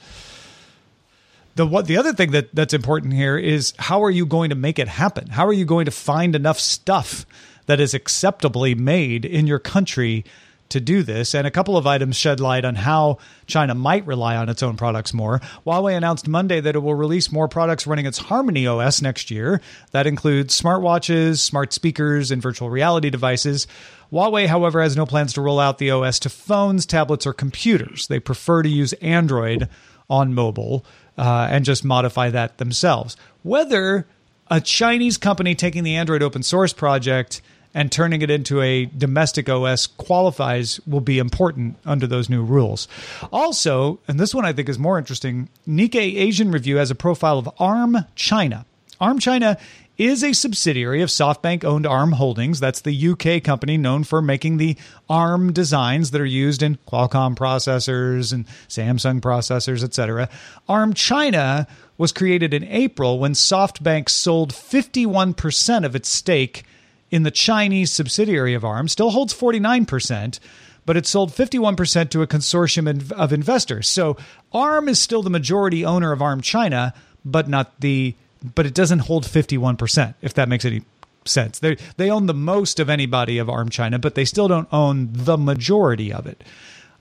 The 1.57 1.67
what 1.67 1.87
the 1.87 1.97
other 1.97 2.13
thing 2.13 2.31
that 2.31 2.55
that's 2.55 2.75
important 2.75 3.13
here 3.13 3.37
is 3.37 3.75
how 3.79 4.03
are 4.05 4.11
you 4.11 4.25
going 4.25 4.51
to 4.51 4.57
make 4.57 4.79
it 4.79 4.89
happen? 4.89 5.29
How 5.29 5.47
are 5.47 5.53
you 5.53 5.65
going 5.65 5.87
to 5.87 5.91
find 5.91 6.37
enough 6.37 6.61
stuff 6.61 7.27
that 7.67 7.81
is 7.81 7.95
acceptably 7.95 8.75
made 8.75 9.25
in 9.25 9.47
your 9.47 9.59
country 9.59 10.25
to 10.71 10.81
do 10.81 11.03
this, 11.03 11.35
and 11.35 11.47
a 11.47 11.51
couple 11.51 11.77
of 11.77 11.87
items 11.87 12.17
shed 12.17 12.41
light 12.41 12.65
on 12.65 12.75
how 12.75 13.19
China 13.47 13.75
might 13.75 14.07
rely 14.07 14.37
on 14.37 14.49
its 14.49 14.63
own 14.63 14.77
products 14.77 15.13
more. 15.13 15.41
Huawei 15.67 15.97
announced 15.97 16.27
Monday 16.27 16.61
that 16.61 16.75
it 16.75 16.81
will 16.81 16.95
release 16.95 17.31
more 17.31 17.49
products 17.49 17.87
running 17.87 18.07
its 18.07 18.19
Harmony 18.19 18.67
OS 18.67 19.03
next 19.03 19.31
year. 19.31 19.61
That 19.93 20.07
includes 20.07 20.61
smartwatches, 20.61 21.39
smart 21.39 21.73
speakers, 21.73 22.31
and 22.31 22.41
virtual 22.41 22.71
reality 22.71 23.11
devices. 23.11 23.67
Huawei, 24.13 24.47
however, 24.47 24.83
has 24.83 24.97
no 24.97 25.07
plans 25.07 25.33
to 25.35 25.41
roll 25.41 25.61
out 25.61 25.79
the 25.79 25.91
OS 25.91 26.19
to 26.21 26.29
phones, 26.29 26.87
tablets, 26.87 27.27
or 27.27 27.33
computers. 27.33 28.07
They 28.09 28.21
prefer 28.21 28.63
to 28.63 28.69
use 28.69 28.93
Android 28.95 29.69
on 30.09 30.35
mobile 30.35 30.85
uh, 31.17 31.49
and 31.51 31.65
just 31.65 31.85
modify 31.85 32.31
that 32.31 32.59
themselves. 32.59 33.17
Whether 33.43 34.07
a 34.51 34.61
Chinese 34.61 35.17
company 35.17 35.55
taking 35.55 35.85
the 35.85 35.95
Android 35.95 36.23
open 36.23 36.43
source 36.43 36.73
project 36.73 37.41
and 37.75 37.93
turning 37.93 38.23
it 38.23 38.31
into 38.31 38.61
a 38.61 38.87
domestic 38.87 39.49
OS 39.49 39.87
qualifies 39.87 40.81
will 40.87 41.01
be 41.01 41.19
important 41.19 41.77
under 41.85 42.07
those 42.07 42.29
new 42.29 42.43
rules. 42.43 42.89
Also, 43.33 44.01
and 44.09 44.19
this 44.19 44.35
one 44.35 44.45
I 44.45 44.53
think 44.53 44.69
is 44.69 44.79
more 44.79 44.99
interesting, 44.99 45.49
Nikkei 45.69 46.17
Asian 46.17 46.51
Review 46.51 46.77
has 46.77 46.91
a 46.91 46.97
profile 46.97 47.39
of 47.39 47.49
ARM 47.59 47.99
China. 48.15 48.67
ARM 49.01 49.19
China 49.19 49.57
is 50.01 50.25
a 50.25 50.33
subsidiary 50.33 51.03
of 51.03 51.11
SoftBank 51.11 51.63
owned 51.63 51.87
ARM 51.87 52.13
Holdings. 52.13 52.59
That's 52.59 52.81
the 52.81 53.09
UK 53.11 53.43
company 53.43 53.77
known 53.77 54.03
for 54.03 54.23
making 54.23 54.57
the 54.57 54.77
ARM 55.11 55.53
designs 55.53 56.11
that 56.11 56.23
are 56.23 56.27
used 56.27 56.63
in 56.63 56.79
Qualcomm 56.89 57.37
processors 57.37 58.33
and 58.33 58.47
Samsung 58.67 59.21
processors, 59.21 59.85
etc. 59.85 60.31
ARM 60.71 60.95
China 60.95 61.67
was 61.99 62.13
created 62.13 62.55
in 62.55 62.65
April 62.65 63.19
when 63.19 63.35
SoftBank 63.35 64.09
sold 64.09 64.55
51% 64.55 65.85
of 65.85 65.95
its 65.95 66.09
stake 66.09 66.65
in 67.11 67.23
the 67.23 67.31
Chinese 67.31 67.91
subsidiary 67.93 68.55
of 68.55 68.65
ARM 68.65 68.89
still 68.89 69.11
holds 69.11 69.35
49%, 69.35 70.39
but 70.87 70.97
it 70.97 71.07
sold 71.07 71.31
51% 71.31 72.11
to 72.11 72.23
a 72.23 72.27
consortium 72.27 73.13
of 73.13 73.33
investors. 73.33 73.89
So 73.89 74.17
ARM 74.53 74.89
is 74.89 75.01
still 75.01 75.23
the 75.23 75.31
majority 75.31 75.85
owner 75.85 76.13
of 76.13 76.23
ARM 76.23 76.41
China, 76.41 76.95
but 77.25 77.49
not 77.49 77.81
the 77.81 78.15
but 78.55 78.65
it 78.65 78.73
doesn't 78.73 79.01
hold 79.01 79.25
51%, 79.25 80.15
if 80.23 80.33
that 80.33 80.49
makes 80.49 80.65
any 80.65 80.83
sense. 81.27 81.59
They 81.59 81.77
they 81.97 82.11
own 82.11 82.27
the 82.27 82.35
most 82.35 82.81
of 82.81 82.89
anybody 82.89 83.39
of 83.39 83.51
ARM 83.51 83.69
China, 83.69 83.99
but 83.99 84.15
they 84.15 84.25
still 84.25 84.49
don't 84.49 84.69
own 84.73 85.11
the 85.13 85.37
majority 85.37 86.13
of 86.13 86.27
it. 86.27 86.43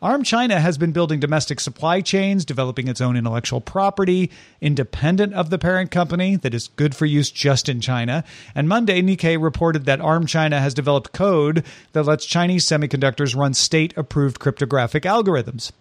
ARM 0.01 0.24
China 0.24 0.62
has 0.62 0.77
been 0.77 0.94
building 0.94 1.20
domestic 1.20 1.60
supply 1.60 2.00
chains, 2.00 2.46
developing 2.46 2.88
its 2.88 3.01
own 3.01 3.18
intellectual 3.18 3.60
property, 3.60 4.32
independent 4.62 5.34
of 5.34 5.50
the 5.50 5.58
parent 5.58 5.91
company 5.91 6.38
that 6.38 6.53
is 6.53 6.70
good 6.77 6.96
for 6.96 7.06
use 7.06 7.29
just 7.29 7.68
in 7.68 7.82
China. 7.82 8.24
And 8.56 8.70
Monday, 8.70 9.01
Nikkei 9.01 9.41
reported 9.41 9.84
that 9.86 10.00
ARM 10.00 10.25
China 10.25 10.62
has 10.62 10.74
developed 10.74 11.12
code 11.12 11.65
that 11.91 12.03
lets 12.03 12.25
Chinese 12.25 12.65
semiconductors 12.65 13.36
run 13.36 13.53
state 13.53 13.94
approved 13.98 14.39
cryptographic 14.39 15.03
algorithms 15.03 15.74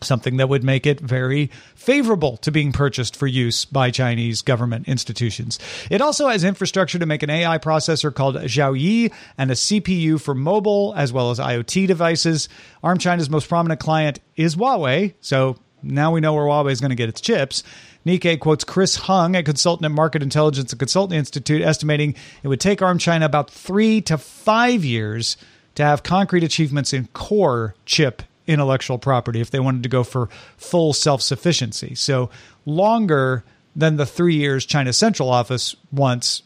something 0.00 0.36
that 0.36 0.48
would 0.48 0.64
make 0.64 0.86
it 0.86 1.00
very 1.00 1.50
favorable 1.74 2.36
to 2.38 2.50
being 2.50 2.72
purchased 2.72 3.16
for 3.16 3.26
use 3.26 3.64
by 3.64 3.90
Chinese 3.90 4.42
government 4.42 4.88
institutions. 4.88 5.58
It 5.90 6.00
also 6.00 6.28
has 6.28 6.44
infrastructure 6.44 6.98
to 6.98 7.06
make 7.06 7.22
an 7.22 7.30
AI 7.30 7.58
processor 7.58 8.14
called 8.14 8.36
Xiaoyi 8.36 9.12
and 9.36 9.50
a 9.50 9.54
CPU 9.54 10.20
for 10.20 10.34
mobile 10.34 10.94
as 10.96 11.12
well 11.12 11.30
as 11.30 11.38
IoT 11.38 11.86
devices. 11.86 12.48
ARM 12.82 12.98
China's 12.98 13.30
most 13.30 13.48
prominent 13.48 13.80
client 13.80 14.20
is 14.36 14.56
Huawei, 14.56 15.14
so 15.20 15.56
now 15.82 16.12
we 16.12 16.20
know 16.20 16.34
where 16.34 16.44
Huawei 16.44 16.72
is 16.72 16.80
going 16.80 16.90
to 16.90 16.96
get 16.96 17.08
its 17.08 17.20
chips. 17.20 17.62
Nikkei 18.06 18.38
quotes 18.38 18.64
Chris 18.64 18.96
Hung, 18.96 19.36
a 19.36 19.42
consultant 19.42 19.84
at 19.84 19.92
Market 19.92 20.22
Intelligence 20.22 20.72
and 20.72 20.78
Consulting 20.78 21.18
Institute, 21.18 21.62
estimating 21.62 22.14
it 22.42 22.48
would 22.48 22.60
take 22.60 22.80
ARM 22.80 22.98
China 22.98 23.26
about 23.26 23.50
three 23.50 24.00
to 24.02 24.16
five 24.16 24.84
years 24.84 25.36
to 25.74 25.84
have 25.84 26.02
concrete 26.02 26.42
achievements 26.42 26.92
in 26.92 27.06
core 27.08 27.74
chip 27.84 28.22
intellectual 28.48 28.98
property 28.98 29.40
if 29.40 29.50
they 29.52 29.60
wanted 29.60 29.84
to 29.84 29.88
go 29.88 30.02
for 30.02 30.28
full 30.56 30.92
self 30.92 31.22
sufficiency. 31.22 31.94
So 31.94 32.30
longer 32.66 33.44
than 33.76 33.96
the 33.96 34.06
three 34.06 34.34
years 34.34 34.66
China 34.66 34.92
Central 34.92 35.30
Office 35.30 35.76
wants 35.92 36.42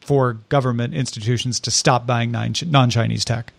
for 0.00 0.34
government 0.48 0.94
institutions 0.94 1.60
to 1.60 1.70
stop 1.70 2.06
buying 2.06 2.32
non 2.32 2.90
Chinese 2.90 3.24
tech. 3.24 3.52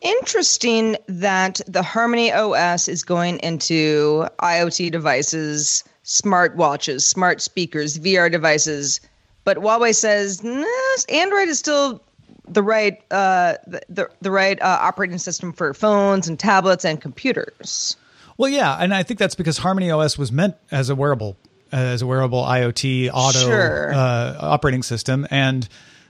Interesting 0.00 0.96
that 1.08 1.60
the 1.66 1.82
Harmony 1.82 2.32
OS 2.32 2.86
is 2.86 3.02
going 3.02 3.38
into 3.38 4.26
IoT 4.40 4.92
devices, 4.92 5.82
smart 6.04 6.54
watches, 6.54 7.04
smart 7.04 7.40
speakers, 7.40 7.98
VR 7.98 8.30
devices. 8.30 9.00
But 9.44 9.58
Huawei 9.58 9.94
says 9.94 10.44
nah, 10.44 10.64
Android 11.08 11.48
is 11.48 11.58
still 11.58 12.02
the 12.48 12.62
right 12.62 13.02
uh, 13.10 13.54
the, 13.66 14.08
the, 14.20 14.30
right 14.30 14.60
uh, 14.60 14.78
operating 14.80 15.18
system 15.18 15.52
for 15.52 15.74
phones 15.74 16.28
and 16.28 16.38
tablets 16.38 16.84
and 16.84 17.00
computers. 17.00 17.96
Well, 18.36 18.50
yeah, 18.50 18.76
and 18.76 18.94
I 18.94 19.02
think 19.02 19.18
that's 19.18 19.34
because 19.34 19.58
Harmony 19.58 19.90
OS 19.90 20.18
was 20.18 20.30
meant 20.30 20.56
as 20.70 20.90
a 20.90 20.94
wearable 20.94 21.36
as 21.72 22.02
a 22.02 22.06
wearable 22.06 22.42
IoT 22.42 23.10
auto 23.12 23.38
sure. 23.38 23.92
uh, 23.92 24.36
operating 24.38 24.82
system, 24.82 25.26
and 25.30 25.68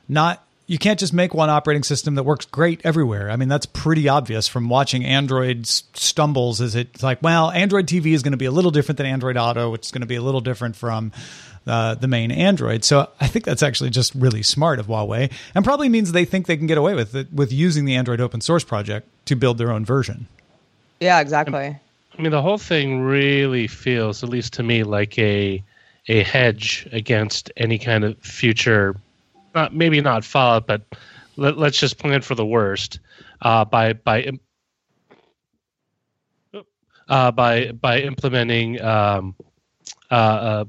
not 0.08 0.46
you 0.66 0.78
can't 0.78 0.98
just 0.98 1.12
make 1.12 1.32
one 1.32 1.48
operating 1.48 1.84
system 1.84 2.16
that 2.16 2.24
works 2.24 2.44
great 2.44 2.80
everywhere. 2.84 3.30
I 3.30 3.36
mean, 3.36 3.48
that's 3.48 3.66
pretty 3.66 4.08
obvious 4.08 4.48
from 4.48 4.68
watching 4.68 5.04
Android's 5.04 5.84
stumbles. 5.94 6.60
Is 6.60 6.74
it's 6.74 7.02
like, 7.02 7.22
well, 7.22 7.50
Android 7.50 7.86
TV 7.86 8.12
is 8.12 8.22
going 8.22 8.32
to 8.32 8.38
be 8.38 8.46
a 8.46 8.50
little 8.50 8.72
different 8.72 8.98
than 8.98 9.06
Android 9.06 9.36
Auto, 9.36 9.70
which 9.70 9.86
is 9.86 9.92
going 9.92 10.00
to 10.00 10.06
be 10.06 10.16
a 10.16 10.22
little 10.22 10.40
different 10.40 10.76
from 10.76 11.12
uh, 11.66 11.94
the 11.94 12.08
main 12.08 12.30
Android. 12.30 12.84
So 12.84 13.08
I 13.20 13.26
think 13.26 13.44
that's 13.44 13.62
actually 13.62 13.90
just 13.90 14.14
really 14.14 14.42
smart 14.42 14.78
of 14.78 14.86
Huawei, 14.86 15.32
and 15.54 15.64
probably 15.64 15.88
means 15.88 16.12
they 16.12 16.24
think 16.24 16.46
they 16.46 16.56
can 16.56 16.66
get 16.66 16.78
away 16.78 16.94
with 16.94 17.14
it 17.14 17.32
with 17.32 17.52
using 17.52 17.84
the 17.84 17.94
Android 17.94 18.20
open 18.20 18.40
source 18.40 18.64
project 18.64 19.08
to 19.26 19.36
build 19.36 19.58
their 19.58 19.70
own 19.70 19.84
version. 19.84 20.28
Yeah, 21.00 21.20
exactly. 21.20 21.78
I 22.18 22.22
mean, 22.22 22.32
the 22.32 22.40
whole 22.40 22.58
thing 22.58 23.02
really 23.02 23.66
feels, 23.66 24.22
at 24.22 24.30
least 24.30 24.54
to 24.54 24.62
me, 24.62 24.82
like 24.82 25.18
a 25.18 25.62
a 26.08 26.22
hedge 26.22 26.88
against 26.92 27.50
any 27.56 27.78
kind 27.78 28.04
of 28.04 28.16
future, 28.18 28.96
not 29.54 29.74
maybe 29.74 30.00
not 30.00 30.24
fallout, 30.24 30.66
but 30.66 30.82
let, 31.36 31.58
us 31.58 31.76
just 31.76 31.98
plan 31.98 32.22
for 32.22 32.34
the 32.34 32.46
worst 32.46 33.00
uh, 33.42 33.64
by 33.64 33.92
by 33.92 34.30
uh, 37.08 37.30
by 37.32 37.72
by 37.72 38.00
implementing 38.00 38.80
um, 38.80 39.34
uh, 40.10 40.14
uh 40.14 40.64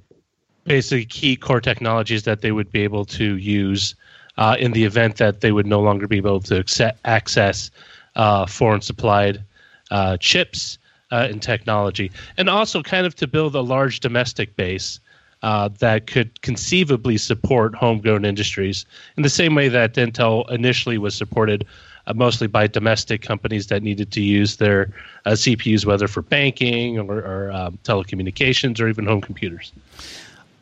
basically 0.68 1.06
key 1.06 1.36
core 1.36 1.62
technologies 1.62 2.24
that 2.24 2.42
they 2.42 2.52
would 2.52 2.72
be 2.72 2.84
able 2.84 3.06
to 3.06 3.38
use 3.38 3.96
uh, 4.38 4.56
in 4.60 4.74
the 4.74 4.84
event 4.84 5.18
that 5.18 5.42
they 5.42 5.52
would 5.52 5.66
no 5.66 5.80
longer 5.80 6.08
be 6.08 6.18
able 6.18 6.40
to 6.42 6.94
access 7.06 7.72
uh, 8.16 8.46
foreign 8.46 8.82
supplied 8.82 9.44
uh, 9.90 10.18
chips 10.18 10.78
uh, 11.12 11.28
and 11.30 11.42
technology, 11.42 12.12
and 12.38 12.50
also 12.50 12.84
kind 12.84 13.06
of 13.06 13.16
to 13.16 13.28
build 13.28 13.56
a 13.56 13.62
large 13.62 14.00
domestic 14.00 14.56
base. 14.56 15.00
Uh, 15.44 15.70
that 15.78 16.08
could 16.08 16.42
conceivably 16.42 17.16
support 17.16 17.76
homegrown 17.76 18.26
industries 18.26 18.88
in 19.18 19.24
the 19.24 19.30
same 19.30 19.54
way 19.54 19.68
that 19.68 19.94
Intel 19.94 20.50
initially 20.50 20.98
was 20.98 21.14
supported 21.14 21.64
uh, 22.08 22.14
mostly 22.16 22.48
by 22.48 22.66
domestic 22.66 23.22
companies 23.22 23.68
that 23.68 23.84
needed 23.84 24.12
to 24.12 24.20
use 24.20 24.56
their 24.56 24.92
uh, 25.28 25.32
CPUs, 25.32 25.86
whether 25.86 26.08
for 26.08 26.24
banking 26.24 26.98
or, 26.98 27.20
or 27.20 27.52
um, 27.52 27.78
telecommunications 27.84 28.82
or 28.82 28.88
even 28.88 29.06
home 29.06 29.22
computers. 29.22 29.72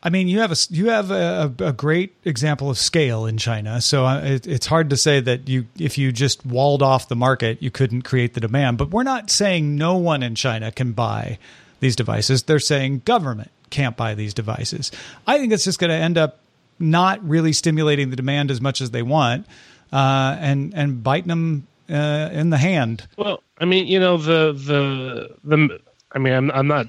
I 0.02 0.10
mean, 0.10 0.28
you 0.28 0.40
have 0.40 0.52
a 0.52 0.56
you 0.70 0.90
have 0.90 1.10
a, 1.10 1.52
a 1.58 1.72
great 1.72 2.14
example 2.24 2.70
of 2.70 2.78
scale 2.78 3.26
in 3.26 3.38
China, 3.38 3.80
so 3.80 4.06
uh, 4.06 4.20
it, 4.20 4.46
it's 4.46 4.66
hard 4.66 4.90
to 4.90 4.96
say 4.96 5.20
that 5.20 5.48
you 5.48 5.66
if 5.78 5.98
you 5.98 6.12
just 6.12 6.44
walled 6.46 6.82
off 6.82 7.08
the 7.08 7.16
market, 7.16 7.62
you 7.62 7.70
couldn't 7.70 8.02
create 8.02 8.34
the 8.34 8.40
demand. 8.40 8.78
But 8.78 8.90
we're 8.90 9.02
not 9.02 9.30
saying 9.30 9.74
no 9.76 9.96
one 9.96 10.22
in 10.22 10.34
China 10.34 10.70
can 10.70 10.92
buy 10.92 11.38
these 11.80 11.96
devices. 11.96 12.44
They're 12.44 12.58
saying 12.58 13.02
government 13.04 13.50
can't 13.70 13.96
buy 13.96 14.14
these 14.14 14.34
devices. 14.34 14.92
I 15.26 15.38
think 15.38 15.52
it's 15.52 15.64
just 15.64 15.78
going 15.78 15.90
to 15.90 15.96
end 15.96 16.18
up 16.18 16.38
not 16.78 17.26
really 17.26 17.52
stimulating 17.52 18.10
the 18.10 18.16
demand 18.16 18.50
as 18.50 18.60
much 18.60 18.80
as 18.80 18.90
they 18.90 19.02
want, 19.02 19.46
uh, 19.92 20.36
and 20.38 20.74
and 20.74 21.02
biting 21.02 21.28
them 21.28 21.66
uh, 21.90 22.30
in 22.32 22.50
the 22.50 22.58
hand. 22.58 23.06
Well, 23.16 23.42
I 23.58 23.64
mean, 23.64 23.86
you 23.86 23.98
know, 23.98 24.18
the 24.18 24.52
the 24.52 25.36
the. 25.42 25.80
I 26.12 26.18
mean, 26.18 26.32
I'm 26.32 26.50
I'm 26.52 26.66
not 26.66 26.86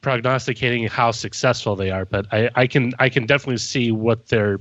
prognosticating 0.00 0.86
how 0.86 1.10
successful 1.10 1.76
they 1.76 1.90
are, 1.90 2.04
but 2.04 2.26
I, 2.32 2.50
I 2.54 2.66
can 2.66 2.92
I 2.98 3.08
can 3.08 3.26
definitely 3.26 3.58
see 3.58 3.92
what 3.92 4.28
their 4.28 4.58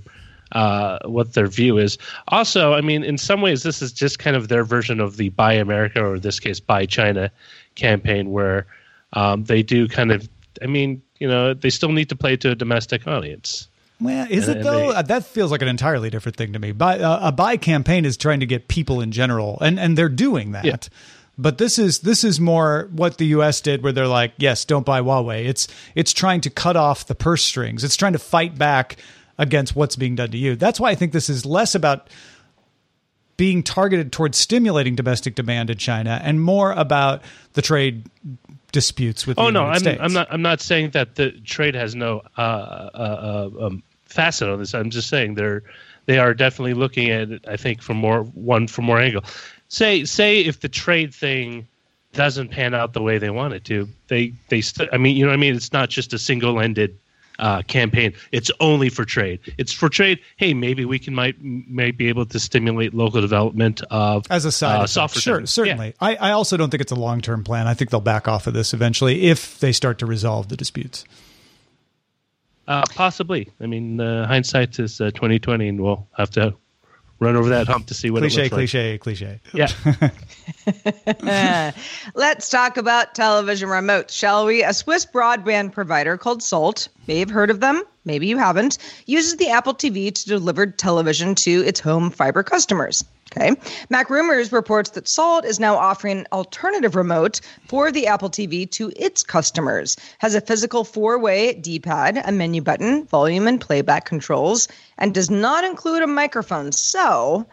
uh, 0.52 1.00
what 1.06 1.34
their 1.34 1.48
view 1.48 1.78
is. 1.78 1.98
Also, 2.30 2.74
I 2.74 2.82
mean, 2.82 3.04
in 3.04 3.18
some 3.18 3.42
ways, 3.42 3.64
this 3.64 3.82
is 3.82 3.92
just 3.92 4.20
kind 4.20 4.36
of 4.36 4.48
their 4.48 4.64
version 4.64 5.00
of 5.00 5.18
the 5.18 5.30
"Buy 5.30 5.54
America" 5.54 6.04
or 6.04 6.16
in 6.16 6.22
this 6.22 6.40
case, 6.40 6.60
"Buy 6.60 6.86
China" 6.86 7.32
campaign, 7.76 8.32
where 8.32 8.66
um, 9.14 9.44
they 9.46 9.64
do 9.64 9.88
kind 9.88 10.12
of. 10.12 10.28
I 10.62 10.66
mean, 10.66 11.02
you 11.20 11.28
know, 11.28 11.54
they 11.54 11.70
still 11.70 11.92
need 11.92 12.10
to 12.10 12.16
play 12.16 12.36
to 12.38 12.52
a 12.52 12.56
domestic 12.56 13.08
audience. 13.08 13.70
Well, 14.02 14.28
is 14.30 14.48
it 14.48 14.64
though? 14.64 14.94
They, 14.94 15.02
that 15.04 15.26
feels 15.26 15.52
like 15.52 15.62
an 15.62 15.68
entirely 15.68 16.10
different 16.10 16.38
thing 16.38 16.54
to 16.54 16.60
me. 16.60 16.72
Buy, 16.72 17.00
uh, 17.00 17.28
a 17.28 17.32
buy 17.32 17.58
campaign 17.58 18.06
is 18.06 18.16
trying 18.16 18.40
to 18.40 18.46
get 18.46 18.68
people 18.68 19.02
in 19.02 19.12
general, 19.12 19.58
and 19.62 19.80
and 19.80 19.98
they're 19.98 20.10
doing 20.10 20.52
that. 20.54 20.66
Yeah. 20.66 20.78
But 21.40 21.58
this 21.58 21.80
is 21.80 22.00
this 22.00 22.26
is 22.26 22.38
more 22.42 22.90
what 22.92 23.18
the 23.18 23.28
U.S. 23.28 23.62
did, 23.62 23.82
where 23.82 23.94
they're 23.94 24.08
like, 24.08 24.34
"Yes, 24.38 24.66
don't 24.66 24.86
buy 24.86 25.00
Huawei." 25.00 25.48
It's 25.48 25.70
it's 25.96 26.12
trying 26.12 26.42
to 26.42 26.50
cut 26.50 26.76
off 26.76 27.08
the 27.08 27.16
purse 27.16 27.42
strings. 27.44 27.86
It's 27.86 27.96
trying 27.96 28.12
to 28.12 28.20
fight 28.20 28.58
back 28.58 28.98
against 29.38 29.74
what's 29.74 29.96
being 29.96 30.16
done 30.16 30.32
to 30.32 30.38
you. 30.38 30.58
That's 30.58 30.82
why 30.82 30.90
I 30.90 30.96
think 30.96 31.14
this 31.14 31.30
is 31.30 31.46
less 31.46 31.76
about 31.76 32.10
being 33.38 33.64
targeted 33.64 34.12
towards 34.12 34.38
stimulating 34.38 34.96
domestic 34.96 35.34
demand 35.36 35.70
in 35.70 35.78
China 35.78 36.20
and 36.22 36.42
more 36.42 36.74
about 36.74 37.24
the 37.54 37.62
trade 37.62 38.06
disputes 38.74 39.26
with. 39.26 39.40
Oh 39.40 39.50
no, 39.50 39.64
I'm. 39.64 39.88
I'm 39.88 40.12
not. 40.12 40.28
I'm 40.30 40.42
not 40.42 40.60
saying 40.60 40.90
that 40.90 41.16
the 41.16 41.32
trade 41.32 41.74
has 41.74 41.96
no 41.96 42.22
uh, 42.38 42.42
uh, 42.42 43.50
uh, 43.58 43.66
um, 43.68 43.84
facet 44.04 44.50
on 44.50 44.60
this. 44.60 44.74
I'm 44.74 44.90
just 44.90 45.08
saying 45.08 45.36
they're 45.36 45.64
they 46.06 46.20
are 46.20 46.34
definitely 46.34 46.74
looking 46.74 47.12
at 47.12 47.32
it. 47.32 47.46
I 47.48 47.56
think 47.56 47.82
from 47.82 47.96
more 47.96 48.24
one 48.24 48.68
from 48.68 48.84
more 48.86 49.00
angle. 49.00 49.24
Say 49.70 50.04
say 50.06 50.42
if 50.42 50.60
the 50.60 50.70
trade 50.70 51.14
thing 51.14 51.68
doesn't 52.14 52.50
pan 52.50 52.74
out 52.74 52.94
the 52.94 53.02
way 53.02 53.20
they 53.20 53.30
want 53.30 53.54
it 53.54 53.64
to, 53.66 53.88
they 54.08 54.34
they. 54.50 54.62
St- 54.62 54.90
I 54.92 54.98
mean, 54.98 55.16
you 55.16 55.24
know, 55.24 55.30
what 55.30 55.36
I 55.36 55.38
mean, 55.38 55.56
it's 55.56 55.72
not 55.72 55.90
just 55.90 56.12
a 56.14 56.20
single 56.20 56.60
ended 56.60 56.98
uh, 57.38 57.62
campaign. 57.62 58.14
It's 58.32 58.52
only 58.60 58.90
for 58.90 59.06
trade. 59.06 59.40
It's 59.58 59.72
for 59.72 59.90
trade. 59.90 60.20
Hey, 60.38 60.54
maybe 60.54 60.86
we 60.86 61.00
can 61.00 61.16
might 61.16 61.36
might 61.42 61.98
be 61.98 62.10
able 62.10 62.26
to 62.26 62.40
stimulate 62.40 62.94
local 62.94 63.22
development 63.22 63.82
of 63.90 64.26
as 64.30 64.46
a 64.46 64.52
side 64.52 64.82
uh, 64.82 64.88
software. 64.88 65.22
Sure, 65.22 65.46
certainly. 65.46 65.88
Yeah. 65.88 65.94
I, 66.02 66.16
I 66.16 66.32
also 66.32 66.58
don't 66.58 66.70
think 66.70 66.82
it's 66.82 66.92
a 66.92 67.00
long 67.00 67.22
term 67.22 67.44
plan. 67.44 67.68
I 67.68 67.74
think 67.74 67.92
they'll 67.92 68.02
back 68.02 68.28
off 68.28 68.48
of 68.48 68.54
this 68.54 68.74
eventually 68.74 69.28
if 69.28 69.60
they 69.60 69.72
start 69.72 70.00
to 70.00 70.06
resolve 70.06 70.50
the 70.50 70.58
disputes. 70.58 71.06
Uh, 72.68 72.84
possibly. 72.94 73.50
I 73.62 73.66
mean, 73.66 74.00
uh, 74.00 74.28
hindsight 74.28 74.78
is 74.80 75.00
uh, 75.00 75.12
twenty 75.12 75.40
twenty, 75.40 75.68
and 75.68 75.80
we'll 75.82 76.08
have 76.18 76.32
to 76.32 76.56
run 77.20 77.36
over 77.36 77.50
that 77.50 77.68
hump 77.68 77.88
to 77.88 77.94
see 77.94 78.10
what 78.10 78.22
cliche, 78.22 78.42
it 78.42 78.44
looks 78.46 78.56
cliche, 78.56 78.92
like. 78.94 79.02
Cliche, 79.02 79.40
cliche. 79.52 80.10
Yeah. 81.24 81.72
Let's 82.16 82.50
talk 82.50 82.78
about 82.78 83.16
television 83.16 83.70
remotes, 83.70 84.12
shall 84.12 84.46
we? 84.46 84.64
A 84.64 84.74
Swiss 84.74 85.06
broadband 85.06 85.72
provider 85.72 86.18
called 86.18 86.42
Salt, 86.42 86.88
may 87.08 87.20
have 87.20 87.30
heard 87.30 87.50
of 87.50 87.60
them, 87.60 87.84
maybe 88.06 88.28
you 88.28 88.38
haven't, 88.38 88.78
uses 89.06 89.38
the 89.38 89.50
Apple 89.50 89.74
TV 89.74 90.14
to 90.14 90.26
deliver 90.26 90.66
television 90.68 91.36
to 91.36 91.64
its 91.66 91.80
home 91.80 92.10
fiber 92.10 92.44
customers. 92.44 93.04
Okay. 93.32 93.52
Mac 93.92 94.10
Rumors 94.10 94.52
reports 94.52 94.90
that 94.92 95.08
Salt 95.08 95.46
is 95.46 95.60
now 95.60 95.76
offering 95.76 96.20
an 96.20 96.28
alternative 96.32 96.96
remote 96.96 97.42
for 97.68 97.92
the 97.92 98.08
Apple 98.08 98.32
TV 98.32 98.70
to 98.72 98.92
its 98.96 99.22
customers. 99.22 99.96
Has 100.18 100.34
a 100.34 100.42
physical 100.42 100.84
four-way 100.84 101.54
D-pad, 101.54 102.20
a 102.26 102.32
menu 102.32 102.64
button, 102.64 103.06
volume 103.06 103.48
and 103.48 103.62
playback 103.62 104.06
controls, 104.06 104.68
and 104.98 105.14
does 105.14 105.30
not 105.30 105.64
include 105.64 106.02
a 106.02 106.08
microphone. 106.08 106.72
So, 106.72 107.46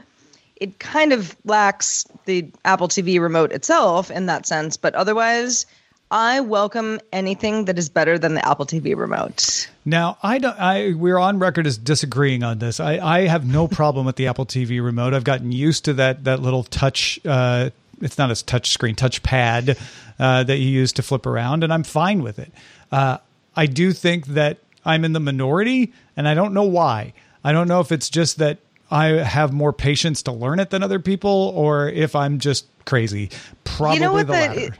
it 0.56 0.78
kind 0.78 1.12
of 1.12 1.37
lacks 1.45 2.06
the 2.25 2.50
Apple 2.64 2.88
TV 2.88 3.21
remote 3.21 3.52
itself 3.52 4.11
in 4.11 4.26
that 4.26 4.47
sense, 4.47 4.78
but 4.78 4.95
otherwise 4.95 5.66
I 6.11 6.40
welcome 6.40 7.00
anything 7.12 7.66
that 7.66 7.78
is 7.78 7.90
better 7.90 8.18
than 8.18 8.35
the 8.35 8.49
Apple 8.49 8.64
TV 8.64 8.97
remote. 8.97 9.68
Now, 9.88 10.19
I 10.21 10.38
don't. 10.38 10.59
I 10.59 10.94
we're 10.94 11.16
on 11.16 11.38
record 11.38 11.66
as 11.66 11.79
disagreeing 11.79 12.42
on 12.42 12.59
this. 12.59 12.81
I, 12.81 12.99
I 12.99 13.20
have 13.29 13.46
no 13.46 13.68
problem 13.81 14.05
with 14.05 14.16
the 14.16 14.27
Apple 14.27 14.44
TV 14.44 14.85
remote. 14.85 15.14
I've 15.14 15.25
gotten 15.25 15.53
used 15.53 15.85
to 15.87 15.94
that 15.94 16.25
that 16.25 16.42
little 16.42 16.64
touch. 16.64 17.20
Uh, 17.25 17.70
it's 18.03 18.18
not 18.18 18.31
a 18.31 18.44
touch 18.44 18.70
screen, 18.70 18.96
touch 18.96 19.22
pad 19.22 19.79
uh, 20.18 20.42
that 20.42 20.59
you 20.59 20.68
use 20.68 20.92
to 20.94 21.03
flip 21.03 21.25
around, 21.25 21.62
and 21.62 21.72
I'm 21.72 21.85
fine 21.85 22.22
with 22.22 22.40
it. 22.40 22.53
Uh, 22.90 23.18
I 23.55 23.66
do 23.66 23.92
think 23.92 24.27
that 24.27 24.59
I'm 24.85 25.05
in 25.05 25.12
the 25.12 25.20
minority, 25.20 25.92
and 26.16 26.29
I 26.29 26.35
don't 26.35 26.53
know 26.53 26.64
why. 26.64 27.14
I 27.44 27.53
don't 27.53 27.68
know 27.68 27.81
if 27.81 27.92
it's 27.92 28.11
just 28.11 28.38
that 28.38 28.59
I 28.90 29.07
have 29.07 29.53
more 29.53 29.72
patience 29.72 30.22
to 30.22 30.33
learn 30.33 30.59
it 30.59 30.70
than 30.70 30.83
other 30.83 30.99
people, 30.99 31.53
or 31.55 31.88
if 31.88 32.16
I'm 32.16 32.40
just 32.40 32.66
crazy. 32.85 33.31
Probably 33.62 33.99
you 33.99 34.03
know 34.03 34.16
the, 34.18 34.25
the 34.25 34.33
latter 34.33 34.77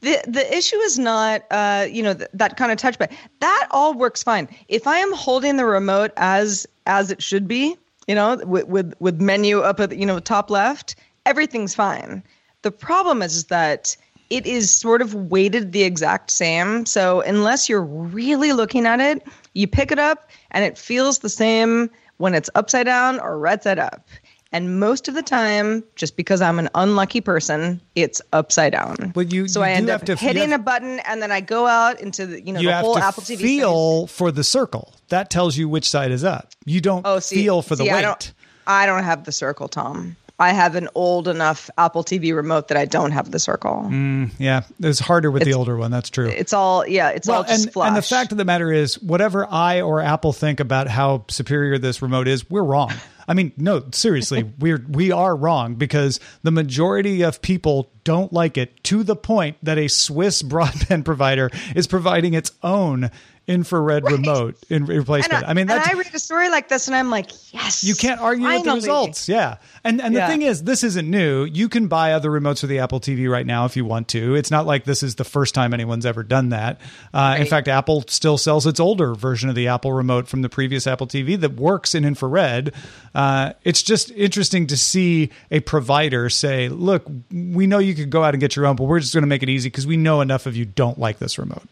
the 0.00 0.20
the 0.26 0.56
issue 0.56 0.76
is 0.76 0.98
not 0.98 1.42
uh 1.50 1.86
you 1.90 2.02
know 2.02 2.14
th- 2.14 2.30
that 2.34 2.56
kind 2.56 2.72
of 2.72 2.78
touchpad 2.78 3.12
that 3.40 3.68
all 3.70 3.94
works 3.94 4.22
fine. 4.22 4.48
If 4.68 4.86
i 4.86 4.98
am 4.98 5.12
holding 5.12 5.56
the 5.56 5.64
remote 5.64 6.12
as 6.16 6.66
as 6.86 7.10
it 7.10 7.22
should 7.22 7.46
be 7.46 7.76
you 8.08 8.14
know 8.14 8.36
with 8.44 8.66
with, 8.66 8.94
with 8.98 9.20
menu 9.20 9.60
up 9.60 9.80
at 9.80 9.96
you 9.96 10.06
know 10.06 10.18
top 10.18 10.50
left 10.50 10.96
everything's 11.24 11.74
fine. 11.74 12.22
The 12.62 12.70
problem 12.70 13.22
is, 13.22 13.36
is 13.36 13.44
that 13.44 13.96
it 14.28 14.44
is 14.44 14.74
sort 14.74 15.02
of 15.02 15.14
weighted 15.14 15.70
the 15.70 15.84
exact 15.84 16.32
same. 16.32 16.84
So 16.84 17.20
unless 17.20 17.68
you're 17.68 17.82
really 17.82 18.52
looking 18.52 18.86
at 18.86 19.00
it 19.00 19.22
you 19.56 19.66
pick 19.66 19.90
it 19.90 19.98
up 19.98 20.30
and 20.50 20.64
it 20.64 20.76
feels 20.76 21.20
the 21.20 21.28
same 21.28 21.90
when 22.18 22.34
it's 22.34 22.50
upside 22.54 22.86
down 22.86 23.18
or 23.18 23.38
right 23.38 23.62
side 23.62 23.78
up 23.78 24.06
and 24.52 24.78
most 24.78 25.08
of 25.08 25.14
the 25.14 25.22
time, 25.22 25.82
just 25.96 26.16
because 26.16 26.40
I'm 26.40 26.58
an 26.58 26.68
unlucky 26.74 27.20
person, 27.20 27.80
it's 27.94 28.22
upside 28.32 28.72
down. 28.72 29.12
But 29.14 29.32
you, 29.32 29.48
so 29.48 29.60
you 29.60 29.66
I 29.66 29.70
end 29.70 29.90
up 29.90 30.04
to, 30.04 30.14
hitting 30.14 30.50
have, 30.50 30.60
a 30.60 30.62
button, 30.62 31.00
and 31.00 31.20
then 31.20 31.32
I 31.32 31.40
go 31.40 31.66
out 31.66 32.00
into 32.00 32.26
the 32.26 32.40
you 32.40 32.52
know 32.52 32.60
you 32.60 32.68
the 32.68 32.76
whole 32.76 32.98
Apple 32.98 33.22
TV. 33.22 33.38
Feel 33.38 34.06
for 34.06 34.30
the 34.30 34.44
circle. 34.44 34.94
That 35.08 35.30
tells 35.30 35.56
you 35.56 35.68
which 35.68 35.88
side 35.88 36.12
is 36.12 36.22
up. 36.22 36.50
You 36.64 36.80
don't 36.80 37.04
oh, 37.04 37.18
see, 37.18 37.42
feel 37.42 37.62
for 37.62 37.74
the 37.74 37.84
see, 37.84 37.90
weight. 37.90 37.98
I 37.98 38.02
don't, 38.02 38.32
I 38.66 38.86
don't 38.86 39.02
have 39.02 39.24
the 39.24 39.32
circle, 39.32 39.68
Tom. 39.68 40.16
I 40.38 40.50
have 40.52 40.74
an 40.74 40.88
old 40.94 41.28
enough 41.28 41.70
Apple 41.78 42.04
TV 42.04 42.34
remote 42.34 42.68
that 42.68 42.76
I 42.76 42.84
don't 42.84 43.12
have 43.12 43.30
the 43.30 43.38
circle. 43.38 43.86
Mm, 43.88 44.30
yeah, 44.38 44.64
it's 44.80 44.98
harder 44.98 45.30
with 45.30 45.42
it's, 45.42 45.50
the 45.50 45.54
older 45.56 45.76
one. 45.76 45.90
That's 45.90 46.10
true. 46.10 46.28
It's 46.28 46.52
all 46.52 46.86
yeah. 46.86 47.08
It's 47.08 47.26
well, 47.26 47.38
all 47.38 47.44
just 47.44 47.64
and, 47.64 47.72
flash. 47.72 47.88
And 47.88 47.96
the 47.96 48.02
fact 48.02 48.32
of 48.32 48.38
the 48.38 48.44
matter 48.44 48.70
is, 48.70 49.00
whatever 49.02 49.46
I 49.50 49.80
or 49.80 50.02
Apple 50.02 50.32
think 50.32 50.60
about 50.60 50.88
how 50.88 51.24
superior 51.28 51.78
this 51.78 52.02
remote 52.02 52.28
is, 52.28 52.48
we're 52.50 52.62
wrong. 52.62 52.92
I 53.28 53.34
mean, 53.34 53.52
no, 53.56 53.84
seriously, 53.92 54.44
we're 54.58 54.84
we 54.88 55.12
are 55.12 55.34
wrong 55.34 55.74
because 55.74 56.20
the 56.42 56.50
majority 56.50 57.22
of 57.22 57.42
people 57.42 57.90
don't 58.04 58.32
like 58.32 58.56
it 58.56 58.82
to 58.84 59.02
the 59.02 59.16
point 59.16 59.56
that 59.62 59.78
a 59.78 59.88
Swiss 59.88 60.42
broadband 60.44 61.04
provider 61.04 61.50
is 61.74 61.86
providing 61.86 62.34
its 62.34 62.52
own 62.62 63.10
infrared 63.46 64.04
right. 64.04 64.12
remote 64.12 64.56
in 64.68 64.86
replacement. 64.86 65.44
I, 65.44 65.50
I, 65.50 65.54
mean, 65.54 65.66
that's, 65.68 65.88
I 65.88 65.92
read 65.92 66.12
a 66.12 66.18
story 66.18 66.48
like 66.48 66.68
this, 66.68 66.88
and 66.88 66.96
I'm 66.96 67.10
like, 67.10 67.30
yes, 67.52 67.84
you 67.84 67.94
can't 67.94 68.20
argue 68.20 68.44
finally. 68.44 68.58
with 68.58 68.66
the 68.66 68.74
results. 68.74 69.28
Yeah, 69.28 69.56
and 69.84 70.00
and 70.00 70.14
yeah. 70.14 70.26
the 70.26 70.32
thing 70.32 70.42
is, 70.42 70.62
this 70.62 70.82
isn't 70.82 71.08
new. 71.08 71.44
You 71.44 71.68
can 71.68 71.86
buy 71.86 72.12
other 72.12 72.30
remotes 72.30 72.60
for 72.60 72.66
the 72.66 72.80
Apple 72.80 73.00
TV 73.00 73.30
right 73.30 73.46
now 73.46 73.64
if 73.64 73.76
you 73.76 73.84
want 73.84 74.08
to. 74.08 74.34
It's 74.34 74.50
not 74.50 74.66
like 74.66 74.84
this 74.84 75.02
is 75.02 75.14
the 75.14 75.24
first 75.24 75.54
time 75.54 75.72
anyone's 75.72 76.06
ever 76.06 76.22
done 76.22 76.50
that. 76.50 76.80
Uh, 77.14 77.18
right. 77.18 77.40
In 77.40 77.46
fact, 77.46 77.68
Apple 77.68 78.04
still 78.08 78.38
sells 78.38 78.66
its 78.66 78.80
older 78.80 79.14
version 79.14 79.48
of 79.48 79.54
the 79.54 79.68
Apple 79.68 79.92
remote 79.92 80.28
from 80.28 80.42
the 80.42 80.48
previous 80.48 80.86
Apple 80.86 81.06
TV 81.06 81.38
that 81.40 81.54
works 81.54 81.94
in 81.94 82.04
infrared. 82.04 82.72
Uh, 83.14 83.52
it's 83.64 83.82
just 83.82 84.10
interesting 84.10 84.66
to 84.68 84.76
see 84.76 85.30
a 85.50 85.60
provider 85.60 86.28
say, 86.28 86.68
"Look, 86.68 87.06
we 87.30 87.66
know 87.66 87.78
you 87.78 87.94
could 87.94 88.10
go 88.10 88.24
out 88.24 88.34
and 88.34 88.40
get 88.40 88.56
your 88.56 88.66
own, 88.66 88.76
but 88.76 88.84
we're 88.84 89.00
just 89.00 89.14
going 89.14 89.22
to 89.22 89.28
make 89.28 89.42
it 89.42 89.48
easy 89.48 89.68
because 89.68 89.86
we 89.86 89.96
know 89.96 90.20
enough 90.20 90.46
of 90.46 90.56
you 90.56 90.64
don't 90.64 90.98
like 90.98 91.18
this 91.18 91.38
remote." 91.38 91.62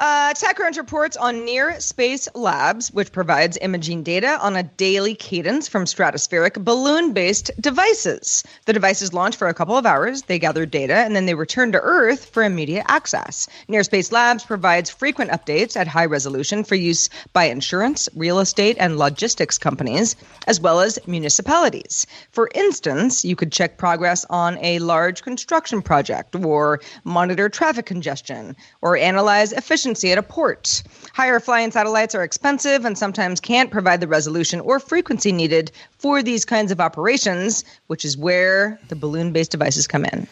Uh, 0.00 0.32
TechCrunch 0.32 0.78
reports 0.78 1.18
on 1.18 1.44
Near 1.44 1.78
Space 1.78 2.26
Labs, 2.34 2.90
which 2.94 3.12
provides 3.12 3.58
imaging 3.60 4.02
data 4.02 4.38
on 4.40 4.56
a 4.56 4.62
daily 4.62 5.14
cadence 5.14 5.68
from 5.68 5.84
stratospheric 5.84 6.64
balloon 6.64 7.12
based 7.12 7.50
devices. 7.60 8.42
The 8.64 8.72
devices 8.72 9.12
launch 9.12 9.36
for 9.36 9.48
a 9.48 9.54
couple 9.54 9.76
of 9.76 9.84
hours, 9.84 10.22
they 10.22 10.38
gather 10.38 10.64
data, 10.64 10.94
and 10.94 11.14
then 11.14 11.26
they 11.26 11.34
return 11.34 11.72
to 11.72 11.80
Earth 11.80 12.24
for 12.24 12.42
immediate 12.42 12.86
access. 12.88 13.46
Near 13.68 13.82
Space 13.82 14.10
Labs 14.10 14.44
provides 14.44 14.88
frequent 14.88 15.30
updates 15.30 15.76
at 15.76 15.86
high 15.86 16.06
resolution 16.06 16.64
for 16.64 16.74
use 16.74 17.10
by 17.34 17.44
insurance, 17.44 18.08
real 18.16 18.38
estate, 18.40 18.78
and 18.80 18.98
logistics 18.98 19.58
companies, 19.58 20.16
as 20.46 20.58
well 20.58 20.80
as 20.80 20.98
municipalities. 21.06 22.06
For 22.30 22.48
instance, 22.54 23.26
you 23.26 23.36
could 23.36 23.52
check 23.52 23.76
progress 23.76 24.24
on 24.30 24.56
a 24.62 24.78
large 24.78 25.22
construction 25.22 25.82
project, 25.82 26.34
or 26.34 26.80
monitor 27.04 27.50
traffic 27.50 27.84
congestion, 27.84 28.56
or 28.80 28.96
analyze 28.96 29.52
efficiency 29.52 29.82
efficiency 29.92 30.12
at 30.12 30.18
a 30.18 30.22
port. 30.22 30.82
Higher 31.12 31.40
flying 31.40 31.70
satellites 31.70 32.14
are 32.14 32.22
expensive 32.22 32.84
and 32.84 32.96
sometimes 32.96 33.40
can't 33.40 33.70
provide 33.70 34.00
the 34.00 34.08
resolution 34.08 34.60
or 34.60 34.80
frequency 34.80 35.32
needed 35.32 35.70
for 35.98 36.22
these 36.22 36.44
kinds 36.44 36.72
of 36.72 36.80
operations, 36.80 37.64
which 37.88 38.04
is 38.04 38.16
where 38.16 38.78
the 38.88 38.96
balloon 38.96 39.32
based 39.32 39.50
devices 39.50 39.86
come 39.86 40.04
in. 40.06 40.26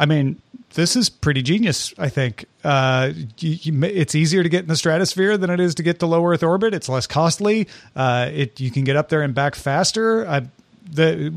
I 0.00 0.06
mean, 0.06 0.40
this 0.74 0.96
is 0.96 1.08
pretty 1.08 1.42
genius. 1.42 1.94
I 1.98 2.08
think 2.08 2.44
uh, 2.64 3.12
you, 3.38 3.56
you, 3.62 3.84
it's 3.84 4.14
easier 4.14 4.42
to 4.42 4.48
get 4.48 4.62
in 4.62 4.68
the 4.68 4.76
stratosphere 4.76 5.38
than 5.38 5.50
it 5.50 5.60
is 5.60 5.74
to 5.76 5.82
get 5.82 6.00
to 6.00 6.06
low 6.06 6.26
Earth 6.26 6.42
orbit. 6.42 6.74
It's 6.74 6.88
less 6.88 7.06
costly. 7.06 7.68
Uh, 7.94 8.28
it 8.32 8.60
you 8.60 8.70
can 8.70 8.84
get 8.84 8.96
up 8.96 9.08
there 9.08 9.22
and 9.22 9.34
back 9.34 9.54
faster. 9.54 10.26
I, 10.28 10.42
the 10.90 11.32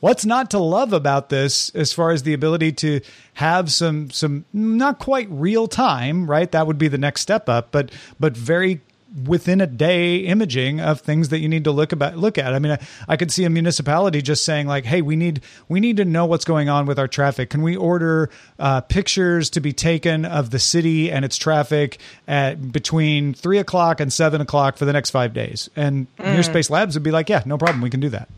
what's 0.00 0.24
not 0.24 0.50
to 0.50 0.58
love 0.58 0.92
about 0.92 1.28
this, 1.28 1.70
as 1.70 1.92
far 1.92 2.10
as 2.10 2.22
the 2.22 2.32
ability 2.32 2.72
to 2.72 3.00
have 3.34 3.72
some 3.72 4.10
some 4.10 4.44
not 4.52 4.98
quite 4.98 5.28
real 5.30 5.68
time, 5.68 6.30
right? 6.30 6.50
That 6.50 6.66
would 6.66 6.78
be 6.78 6.88
the 6.88 6.98
next 6.98 7.20
step 7.20 7.48
up, 7.48 7.68
but 7.70 7.90
but 8.18 8.36
very 8.36 8.80
within 9.26 9.60
a 9.60 9.66
day 9.66 10.18
imaging 10.18 10.80
of 10.80 11.00
things 11.00 11.28
that 11.28 11.38
you 11.38 11.48
need 11.48 11.64
to 11.64 11.72
look 11.72 11.92
about 11.92 12.16
look 12.16 12.38
at. 12.38 12.54
I 12.54 12.58
mean, 12.58 12.72
I, 12.72 12.78
I, 13.08 13.16
could 13.16 13.30
see 13.30 13.44
a 13.44 13.50
municipality 13.50 14.22
just 14.22 14.44
saying 14.44 14.66
like, 14.66 14.84
"Hey, 14.84 15.02
we 15.02 15.16
need 15.16 15.42
we 15.68 15.80
need 15.80 15.98
to 15.98 16.04
know 16.04 16.24
what's 16.24 16.44
going 16.44 16.68
on 16.68 16.86
with 16.86 16.98
our 16.98 17.08
traffic. 17.08 17.50
Can 17.50 17.62
we 17.62 17.76
order 17.76 18.30
uh, 18.58 18.80
pictures 18.82 19.50
to 19.50 19.60
be 19.60 19.72
taken 19.72 20.24
of 20.24 20.50
the 20.50 20.58
city 20.58 21.10
and 21.10 21.24
its 21.24 21.36
traffic 21.36 21.98
at 22.26 22.72
between 22.72 23.34
three 23.34 23.58
o'clock 23.58 24.00
and 24.00 24.12
seven 24.12 24.40
o'clock 24.40 24.76
for 24.76 24.84
the 24.84 24.92
next 24.92 25.10
five 25.10 25.34
days?" 25.34 25.68
And 25.76 26.06
mm. 26.16 26.32
Near 26.32 26.42
Space 26.42 26.70
Labs 26.70 26.94
would 26.94 27.02
be 27.02 27.10
like, 27.10 27.28
"Yeah, 27.28 27.42
no 27.44 27.58
problem, 27.58 27.82
we 27.82 27.90
can 27.90 28.00
do 28.00 28.08
that." 28.10 28.28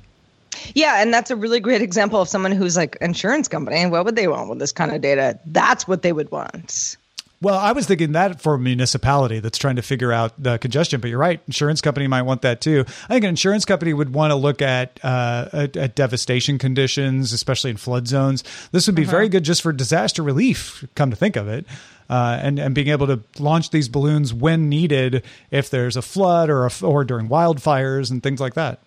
Yeah, 0.75 1.03
and 1.03 1.13
that's 1.13 1.31
a 1.31 1.37
really 1.37 1.61
great 1.61 1.83
example 1.83 2.21
of 2.21 2.29
someone 2.29 2.53
who's 2.53 2.77
like 2.77 2.97
insurance 3.01 3.49
company. 3.49 3.87
What 3.87 4.05
would 4.05 4.17
they 4.17 4.29
want 4.29 4.51
with 4.51 4.59
this 4.59 4.73
kind 4.73 4.93
of 4.93 5.01
data? 5.01 5.39
That's 5.47 5.87
what 5.87 6.03
they 6.03 6.13
would 6.13 6.31
want. 6.31 6.97
Well, 7.45 7.59
I 7.59 7.73
was 7.73 7.87
thinking 7.87 8.13
that 8.13 8.41
for 8.41 8.55
a 8.55 8.59
municipality 8.59 9.39
that's 9.39 9.59
trying 9.59 9.77
to 9.77 9.83
figure 9.83 10.11
out 10.11 10.33
the 10.43 10.57
congestion, 10.57 11.03
but 11.03 11.11
you're 11.11 11.19
right. 11.19 11.43
Insurance 11.47 11.83
company 11.83 12.07
might 12.07 12.23
want 12.23 12.41
that 12.41 12.63
too. 12.63 12.87
I 12.89 13.15
think 13.15 13.25
an 13.25 13.29
insurance 13.29 13.67
company 13.67 13.93
would 13.93 14.15
want 14.15 14.31
to 14.31 14.35
look 14.35 14.63
at 14.63 14.99
uh, 15.03 15.51
at, 15.53 15.77
at, 15.77 15.95
devastation 15.95 16.59
conditions, 16.59 17.35
especially 17.35 17.71
in 17.71 17.77
flood 17.77 18.09
zones. 18.09 18.45
This 18.73 18.87
would 18.87 18.97
be 18.97 19.03
uh-huh. 19.03 19.11
very 19.11 19.29
good 19.29 19.45
just 19.45 19.61
for 19.61 19.75
disaster 19.75 20.23
relief. 20.23 20.87
Come 20.95 21.11
to 21.11 21.17
think 21.17 21.37
of 21.37 21.47
it. 21.47 21.67
Uh, 22.09 22.39
and 22.41 22.59
and 22.59 22.75
being 22.75 22.89
able 22.89 23.07
to 23.09 23.21
launch 23.39 23.69
these 23.69 23.91
balloons 23.91 24.33
when 24.33 24.71
needed 24.71 25.23
if 25.51 25.69
there's 25.69 25.97
a 25.97 26.03
flood 26.03 26.49
or 26.49 26.65
a, 26.65 26.71
or 26.83 27.05
during 27.05 27.29
wildfires 27.29 28.11
and 28.11 28.23
things 28.23 28.41
like 28.41 28.55
that. 28.55 28.79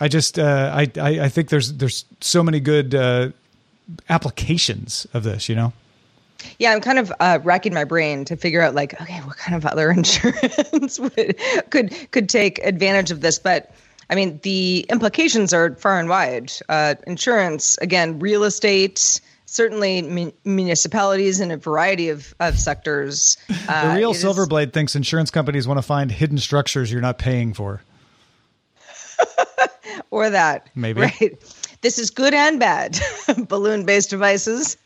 I 0.00 0.08
just 0.08 0.38
uh, 0.38 0.72
I, 0.74 0.90
I, 1.00 1.20
I 1.24 1.28
think 1.28 1.50
there's 1.50 1.74
there's 1.74 2.04
so 2.20 2.42
many 2.42 2.58
good 2.60 2.94
uh, 2.94 3.30
applications 4.08 5.06
of 5.12 5.24
this, 5.24 5.48
you 5.48 5.54
know? 5.54 5.72
Yeah, 6.58 6.72
I'm 6.72 6.80
kind 6.80 6.98
of 6.98 7.12
uh, 7.20 7.38
racking 7.42 7.74
my 7.74 7.84
brain 7.84 8.24
to 8.24 8.36
figure 8.36 8.62
out 8.62 8.74
like, 8.74 8.98
okay, 9.00 9.18
what 9.20 9.36
kind 9.36 9.54
of 9.54 9.66
other 9.66 9.90
insurance 9.96 10.98
would, 10.98 11.38
could 11.70 11.94
could 12.12 12.28
take 12.28 12.58
advantage 12.60 13.10
of 13.10 13.20
this? 13.20 13.38
But 13.38 13.74
I 14.08 14.14
mean, 14.14 14.40
the 14.42 14.86
implications 14.88 15.52
are 15.52 15.74
far 15.76 16.00
and 16.00 16.08
wide. 16.08 16.52
Uh, 16.68 16.94
insurance, 17.06 17.78
again, 17.78 18.18
real 18.18 18.44
estate, 18.44 19.20
certainly 19.46 20.02
mun- 20.02 20.32
municipalities 20.44 21.40
in 21.40 21.50
a 21.50 21.56
variety 21.56 22.08
of, 22.08 22.34
of 22.40 22.58
sectors. 22.58 23.36
Uh, 23.68 23.92
the 23.92 23.98
real 24.00 24.14
Silverblade 24.14 24.68
is- 24.68 24.72
thinks 24.72 24.96
insurance 24.96 25.30
companies 25.30 25.68
want 25.68 25.78
to 25.78 25.82
find 25.82 26.10
hidden 26.10 26.38
structures 26.38 26.90
you're 26.90 27.00
not 27.00 27.18
paying 27.18 27.52
for. 27.52 27.82
Or 30.10 30.30
that. 30.30 30.68
Maybe. 30.74 31.02
Right 31.02 31.38
this 31.82 31.98
is 31.98 32.10
good 32.10 32.34
and 32.34 32.60
bad. 32.60 32.98
Balloon 33.48 33.84
based 33.84 34.10
devices. 34.10 34.76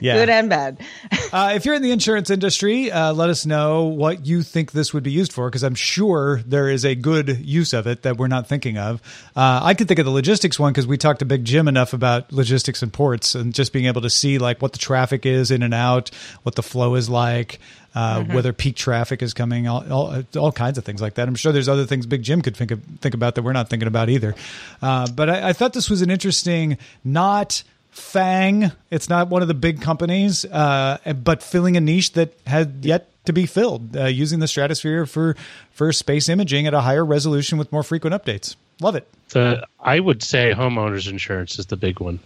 Yeah. 0.00 0.14
Good 0.14 0.28
and 0.28 0.48
bad. 0.48 0.80
uh, 1.32 1.52
if 1.54 1.64
you're 1.64 1.74
in 1.74 1.82
the 1.82 1.90
insurance 1.90 2.30
industry, 2.30 2.90
uh, 2.90 3.12
let 3.12 3.30
us 3.30 3.46
know 3.46 3.84
what 3.84 4.26
you 4.26 4.42
think 4.42 4.72
this 4.72 4.92
would 4.94 5.02
be 5.02 5.10
used 5.10 5.32
for, 5.32 5.48
because 5.48 5.62
I'm 5.62 5.74
sure 5.74 6.42
there 6.46 6.68
is 6.68 6.84
a 6.84 6.94
good 6.94 7.44
use 7.44 7.72
of 7.72 7.86
it 7.86 8.02
that 8.02 8.16
we're 8.16 8.28
not 8.28 8.48
thinking 8.48 8.78
of. 8.78 9.02
Uh, 9.34 9.60
I 9.62 9.74
could 9.74 9.88
think 9.88 9.98
of 9.98 10.06
the 10.06 10.12
logistics 10.12 10.58
one 10.58 10.72
because 10.72 10.86
we 10.86 10.96
talked 10.96 11.20
to 11.20 11.24
Big 11.24 11.44
Jim 11.44 11.68
enough 11.68 11.92
about 11.92 12.32
logistics 12.32 12.82
and 12.82 12.92
ports 12.92 13.34
and 13.34 13.54
just 13.54 13.72
being 13.72 13.86
able 13.86 14.02
to 14.02 14.10
see 14.10 14.38
like 14.38 14.62
what 14.62 14.72
the 14.72 14.78
traffic 14.78 15.26
is 15.26 15.50
in 15.50 15.62
and 15.62 15.74
out, 15.74 16.10
what 16.42 16.54
the 16.54 16.62
flow 16.62 16.94
is 16.94 17.08
like. 17.08 17.60
Uh, 17.94 18.20
mm-hmm. 18.20 18.32
whether 18.32 18.54
peak 18.54 18.74
traffic 18.74 19.20
is 19.20 19.34
coming, 19.34 19.68
all, 19.68 19.84
all, 19.92 20.22
all, 20.38 20.50
kinds 20.50 20.78
of 20.78 20.84
things 20.84 21.02
like 21.02 21.12
that. 21.12 21.28
I'm 21.28 21.34
sure 21.34 21.52
there's 21.52 21.68
other 21.68 21.84
things 21.84 22.06
Big 22.06 22.22
Jim 22.22 22.40
could 22.40 22.56
think 22.56 22.70
of, 22.70 22.82
think 23.02 23.14
about 23.14 23.34
that 23.34 23.42
we're 23.42 23.52
not 23.52 23.68
thinking 23.68 23.86
about 23.86 24.08
either. 24.08 24.34
Uh, 24.80 25.06
but 25.14 25.28
I, 25.28 25.50
I, 25.50 25.52
thought 25.52 25.74
this 25.74 25.90
was 25.90 26.00
an 26.00 26.08
interesting, 26.08 26.78
not 27.04 27.62
FANG. 27.92 28.72
It's 28.90 29.08
not 29.08 29.28
one 29.28 29.42
of 29.42 29.48
the 29.48 29.54
big 29.54 29.80
companies, 29.80 30.44
uh, 30.46 30.98
but 31.22 31.42
filling 31.42 31.76
a 31.76 31.80
niche 31.80 32.12
that 32.12 32.32
had 32.46 32.78
yet 32.82 33.08
to 33.26 33.32
be 33.32 33.46
filled, 33.46 33.96
uh, 33.96 34.06
using 34.06 34.40
the 34.40 34.48
stratosphere 34.48 35.06
for 35.06 35.36
for 35.72 35.92
space 35.92 36.28
imaging 36.28 36.66
at 36.66 36.74
a 36.74 36.80
higher 36.80 37.04
resolution 37.04 37.58
with 37.58 37.70
more 37.70 37.82
frequent 37.82 38.14
updates. 38.14 38.56
Love 38.80 38.96
it. 38.96 39.06
The 39.28 39.66
I 39.78 40.00
would 40.00 40.22
say 40.22 40.52
homeowners 40.54 41.08
insurance 41.08 41.58
is 41.58 41.66
the 41.66 41.76
big 41.76 42.00
one 42.00 42.18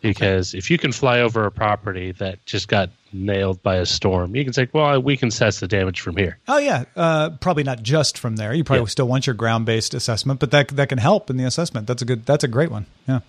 because 0.00 0.54
if 0.54 0.70
you 0.70 0.78
can 0.78 0.92
fly 0.92 1.20
over 1.20 1.44
a 1.44 1.50
property 1.50 2.12
that 2.12 2.44
just 2.46 2.68
got 2.68 2.90
nailed 3.12 3.62
by 3.62 3.76
a 3.76 3.86
storm, 3.86 4.34
you 4.34 4.44
can 4.44 4.52
say, 4.52 4.68
"Well, 4.72 5.00
we 5.00 5.16
can 5.16 5.28
assess 5.28 5.60
the 5.60 5.68
damage 5.68 6.00
from 6.00 6.16
here." 6.16 6.38
Oh 6.48 6.58
yeah, 6.58 6.84
uh, 6.96 7.30
probably 7.40 7.64
not 7.64 7.82
just 7.82 8.18
from 8.18 8.36
there. 8.36 8.54
You 8.54 8.64
probably 8.64 8.84
yeah. 8.84 8.88
still 8.88 9.08
want 9.08 9.26
your 9.26 9.34
ground 9.34 9.66
based 9.66 9.94
assessment, 9.94 10.40
but 10.40 10.50
that 10.50 10.68
that 10.68 10.88
can 10.88 10.98
help 10.98 11.30
in 11.30 11.36
the 11.36 11.44
assessment. 11.44 11.86
That's 11.86 12.02
a 12.02 12.06
good. 12.06 12.24
That's 12.26 12.44
a 12.44 12.48
great 12.48 12.70
one. 12.70 12.86
Yeah. 13.06 13.20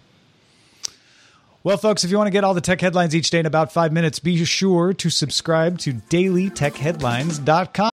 Well, 1.64 1.78
folks, 1.78 2.04
if 2.04 2.10
you 2.10 2.18
want 2.18 2.26
to 2.26 2.32
get 2.32 2.44
all 2.44 2.56
the 2.56 2.62
tech 2.62 2.82
headlines 2.82 3.16
each 3.16 3.30
day 3.30 3.40
in 3.40 3.46
about 3.46 3.72
five 3.72 3.94
minutes, 3.94 4.20
be 4.20 4.44
sure 4.46 4.94
to 4.94 5.10
subscribe 5.12 5.78
to 5.80 5.94
dailytechheadlines.com. 5.94 7.92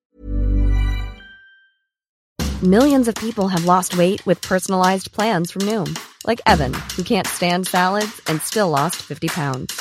Millions 2.62 3.08
of 3.08 3.14
people 3.16 3.48
have 3.48 3.66
lost 3.66 3.96
weight 3.98 4.24
with 4.26 4.40
personalized 4.40 5.12
plans 5.12 5.52
from 5.52 5.62
Noom, 5.62 5.98
like 6.26 6.40
Evan, 6.46 6.72
who 6.96 7.02
can't 7.02 7.26
stand 7.26 7.68
salads 7.68 8.22
and 8.26 8.40
still 8.40 8.70
lost 8.70 8.96
50 8.96 9.28
pounds. 9.28 9.80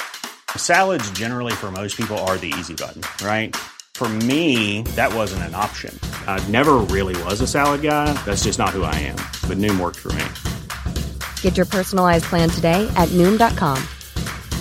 Salads, 0.58 1.10
generally, 1.12 1.54
for 1.54 1.72
most 1.72 1.96
people, 1.96 2.18
are 2.20 2.38
the 2.38 2.54
easy 2.60 2.74
button, 2.76 3.02
right? 3.26 3.56
For 3.96 4.10
me, 4.10 4.84
that 4.96 5.12
wasn't 5.14 5.44
an 5.44 5.56
option. 5.56 5.98
I 6.28 6.46
never 6.50 6.74
really 6.76 7.16
was 7.24 7.42
a 7.42 7.48
salad 7.48 7.82
guy. 7.82 8.14
That's 8.26 8.44
just 8.44 8.60
not 8.60 8.70
who 8.72 8.84
I 8.84 8.94
am. 8.96 9.16
But 9.48 9.58
Noom 9.58 9.80
worked 9.80 9.98
for 9.98 10.10
me. 10.10 10.26
Get 11.42 11.58
your 11.58 11.66
personalized 11.66 12.26
plan 12.26 12.50
today 12.50 12.88
at 12.96 13.10
Noom.com. 13.10 13.82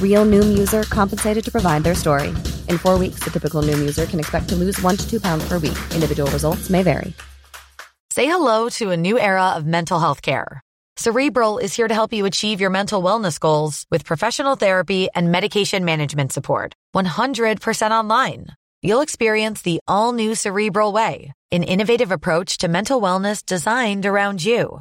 Real 0.00 0.24
Noom 0.24 0.56
user 0.56 0.84
compensated 0.84 1.44
to 1.44 1.52
provide 1.52 1.84
their 1.84 1.94
story. 1.94 2.28
In 2.70 2.78
four 2.78 2.98
weeks, 2.98 3.20
the 3.22 3.30
typical 3.30 3.60
Noom 3.60 3.78
user 3.80 4.06
can 4.06 4.18
expect 4.18 4.48
to 4.48 4.56
lose 4.56 4.80
one 4.80 4.96
to 4.96 5.06
two 5.06 5.20
pounds 5.20 5.46
per 5.46 5.58
week. 5.58 5.76
Individual 5.92 6.30
results 6.30 6.70
may 6.70 6.82
vary. 6.82 7.12
Say 8.12 8.24
hello 8.24 8.70
to 8.70 8.92
a 8.92 8.96
new 8.96 9.18
era 9.18 9.50
of 9.50 9.66
mental 9.66 9.98
health 9.98 10.22
care. 10.22 10.62
Cerebral 10.96 11.58
is 11.58 11.76
here 11.76 11.86
to 11.86 11.92
help 11.92 12.14
you 12.14 12.24
achieve 12.24 12.58
your 12.58 12.70
mental 12.70 13.02
wellness 13.02 13.38
goals 13.38 13.84
with 13.90 14.06
professional 14.06 14.56
therapy 14.56 15.08
and 15.14 15.30
medication 15.30 15.84
management 15.84 16.32
support. 16.32 16.72
100% 16.94 17.90
online. 17.90 18.46
You'll 18.80 19.02
experience 19.02 19.60
the 19.60 19.80
all 19.86 20.14
new 20.14 20.34
Cerebral 20.34 20.92
Way, 20.92 21.32
an 21.52 21.62
innovative 21.62 22.10
approach 22.10 22.56
to 22.58 22.68
mental 22.68 23.02
wellness 23.02 23.44
designed 23.44 24.06
around 24.06 24.42
you. 24.42 24.80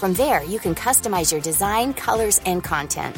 From 0.00 0.14
there, 0.14 0.42
you 0.44 0.58
can 0.58 0.74
customize 0.74 1.30
your 1.30 1.42
design, 1.42 1.92
colors, 1.92 2.40
and 2.46 2.64
content. 2.64 3.16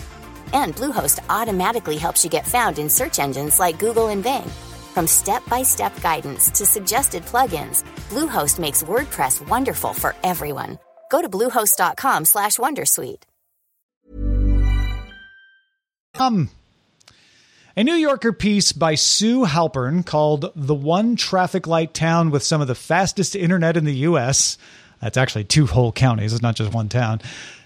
And 0.53 0.75
Bluehost 0.75 1.21
automatically 1.31 1.97
helps 1.97 2.25
you 2.25 2.31
get 2.31 2.45
found 2.45 2.81
in 2.81 2.91
search 2.91 3.21
engines 3.21 3.61
like 3.61 3.79
Google 3.79 4.09
and 4.09 4.21
Bing. 4.21 4.49
From 4.93 5.07
step-by-step 5.07 6.03
guidance 6.03 6.51
to 6.51 6.67
suggested 6.67 7.23
plugins, 7.23 7.85
Bluehost 8.11 8.59
makes 8.59 8.83
WordPress 8.83 9.47
wonderful 9.47 9.95
for 9.95 10.17
everyone. 10.25 10.81
Go 11.09 11.23
to 11.23 11.29
bluehost.com/wondersuite. 11.29 13.23
Um 16.19 16.51
a 17.77 17.85
New 17.85 17.95
Yorker 17.95 18.33
piece 18.33 18.73
by 18.73 18.97
Sue 18.97 19.47
Halpern 19.47 20.05
called 20.05 20.51
The 20.57 20.75
One 20.75 21.17
Traffic 21.17 21.67
Light 21.67 21.95
Town 21.95 22.31
with 22.31 22.43
Some 22.43 22.61
of 22.61 22.67
the 22.67 22.75
Fastest 22.75 23.37
Internet 23.37 23.77
in 23.79 23.85
the 23.85 24.09
U.S 24.11 24.59
That's 25.03 25.17
actually 25.19 25.45
two 25.45 25.67
whole 25.67 25.93
counties. 25.93 26.33
It's 26.33 26.43
not 26.43 26.57
just 26.57 26.73
one 26.73 26.89
town. 26.89 27.21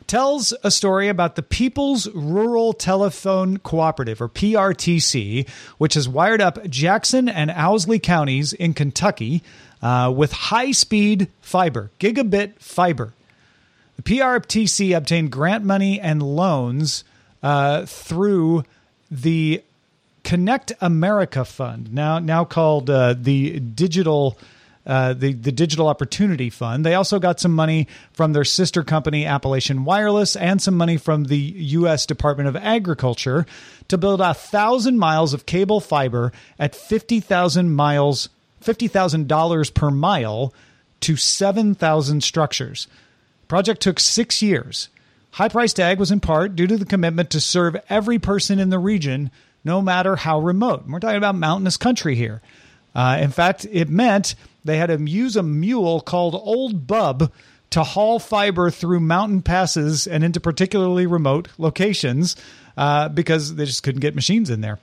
Tells 0.06 0.54
a 0.62 0.70
story 0.70 1.08
about 1.08 1.36
the 1.36 1.42
People's 1.42 2.08
Rural 2.10 2.72
Telephone 2.72 3.58
Cooperative, 3.58 4.20
or 4.20 4.28
PRTC, 4.28 5.48
which 5.78 5.94
has 5.94 6.08
wired 6.08 6.40
up 6.40 6.64
Jackson 6.68 7.28
and 7.28 7.50
Owsley 7.50 7.98
counties 7.98 8.52
in 8.52 8.72
Kentucky 8.72 9.42
uh, 9.82 10.12
with 10.16 10.32
high 10.32 10.70
speed 10.72 11.28
fiber, 11.40 11.90
gigabit 11.98 12.58
fiber. 12.58 13.12
The 13.96 14.02
PRTC 14.02 14.96
obtained 14.96 15.32
grant 15.32 15.64
money 15.64 16.00
and 16.00 16.22
loans 16.22 17.02
uh, 17.42 17.86
through 17.86 18.64
the 19.10 19.62
Connect 20.22 20.72
America 20.80 21.44
Fund, 21.44 21.92
now 21.92 22.18
now 22.18 22.44
called 22.44 22.90
uh, 22.90 23.14
the 23.16 23.60
Digital. 23.60 24.36
Uh, 24.86 25.14
the 25.14 25.32
the 25.32 25.50
Digital 25.50 25.88
Opportunity 25.88 26.48
Fund. 26.48 26.86
They 26.86 26.94
also 26.94 27.18
got 27.18 27.40
some 27.40 27.52
money 27.52 27.88
from 28.12 28.32
their 28.32 28.44
sister 28.44 28.84
company 28.84 29.26
Appalachian 29.26 29.84
Wireless 29.84 30.36
and 30.36 30.62
some 30.62 30.76
money 30.76 30.96
from 30.96 31.24
the 31.24 31.36
U.S. 31.36 32.06
Department 32.06 32.48
of 32.48 32.54
Agriculture 32.54 33.46
to 33.88 33.98
build 33.98 34.20
a 34.20 34.32
thousand 34.32 34.98
miles 34.98 35.34
of 35.34 35.44
cable 35.44 35.80
fiber 35.80 36.32
at 36.56 36.76
fifty 36.76 37.18
thousand 37.18 37.74
miles, 37.74 38.28
fifty 38.60 38.86
thousand 38.86 39.26
dollars 39.26 39.70
per 39.70 39.90
mile 39.90 40.54
to 41.00 41.16
seven 41.16 41.74
thousand 41.74 42.22
structures. 42.22 42.86
Project 43.48 43.82
took 43.82 43.98
six 43.98 44.40
years. 44.40 44.88
High 45.32 45.48
price 45.48 45.72
tag 45.72 45.98
was 45.98 46.10
in 46.10 46.20
part 46.20 46.56
due 46.56 46.66
to 46.68 46.76
the 46.76 46.86
commitment 46.86 47.30
to 47.30 47.40
serve 47.40 47.76
every 47.90 48.18
person 48.18 48.58
in 48.58 48.70
the 48.70 48.78
region, 48.78 49.30
no 49.64 49.82
matter 49.82 50.16
how 50.16 50.38
remote. 50.38 50.84
We're 50.88 51.00
talking 51.00 51.16
about 51.16 51.34
mountainous 51.34 51.76
country 51.76 52.14
here. 52.14 52.40
Uh, 52.94 53.18
in 53.20 53.30
fact, 53.30 53.66
it 53.70 53.90
meant 53.90 54.34
they 54.66 54.78
had 54.78 54.86
to 54.86 54.98
use 55.00 55.36
a 55.36 55.42
mule 55.42 56.00
called 56.00 56.34
Old 56.34 56.86
Bub 56.86 57.32
to 57.70 57.82
haul 57.82 58.18
fiber 58.18 58.70
through 58.70 59.00
mountain 59.00 59.42
passes 59.42 60.06
and 60.06 60.22
into 60.22 60.40
particularly 60.40 61.06
remote 61.06 61.48
locations 61.58 62.36
uh, 62.76 63.08
because 63.08 63.56
they 63.56 63.64
just 63.64 63.82
couldn't 63.82 64.00
get 64.00 64.14
machines 64.14 64.50
in 64.50 64.60
there. 64.60 64.78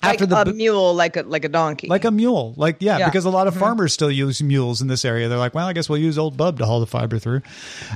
After 0.00 0.26
like 0.26 0.44
the 0.44 0.52
a 0.52 0.54
mule, 0.54 0.94
like 0.94 1.16
a 1.16 1.22
like 1.22 1.44
a 1.44 1.48
donkey, 1.48 1.88
like 1.88 2.04
a 2.04 2.12
mule, 2.12 2.54
like 2.56 2.76
yeah, 2.78 2.98
yeah. 2.98 3.06
because 3.06 3.24
a 3.24 3.30
lot 3.30 3.48
of 3.48 3.54
mm-hmm. 3.54 3.64
farmers 3.64 3.92
still 3.92 4.10
use 4.10 4.40
mules 4.40 4.80
in 4.80 4.86
this 4.86 5.04
area. 5.04 5.28
They're 5.28 5.38
like, 5.38 5.54
well, 5.54 5.66
I 5.66 5.72
guess 5.72 5.88
we'll 5.88 5.98
use 5.98 6.18
old 6.18 6.36
Bub 6.36 6.58
to 6.58 6.66
haul 6.66 6.78
the 6.78 6.86
fiber 6.86 7.18
through. 7.18 7.42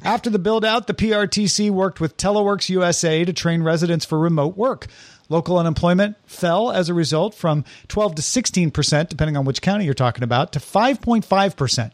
After 0.02 0.28
the 0.28 0.40
build 0.40 0.64
out, 0.64 0.88
the 0.88 0.94
PRTC 0.94 1.70
worked 1.70 2.00
with 2.00 2.16
Teleworks 2.16 2.68
USA 2.70 3.24
to 3.24 3.32
train 3.32 3.62
residents 3.62 4.04
for 4.04 4.18
remote 4.18 4.56
work. 4.56 4.88
Local 5.32 5.56
unemployment 5.56 6.16
fell 6.26 6.70
as 6.70 6.90
a 6.90 6.94
result 6.94 7.34
from 7.34 7.64
12 7.88 8.16
to 8.16 8.22
16%, 8.22 9.08
depending 9.08 9.34
on 9.34 9.46
which 9.46 9.62
county 9.62 9.86
you're 9.86 9.94
talking 9.94 10.22
about, 10.22 10.52
to 10.52 10.58
5.5%. 10.58 11.90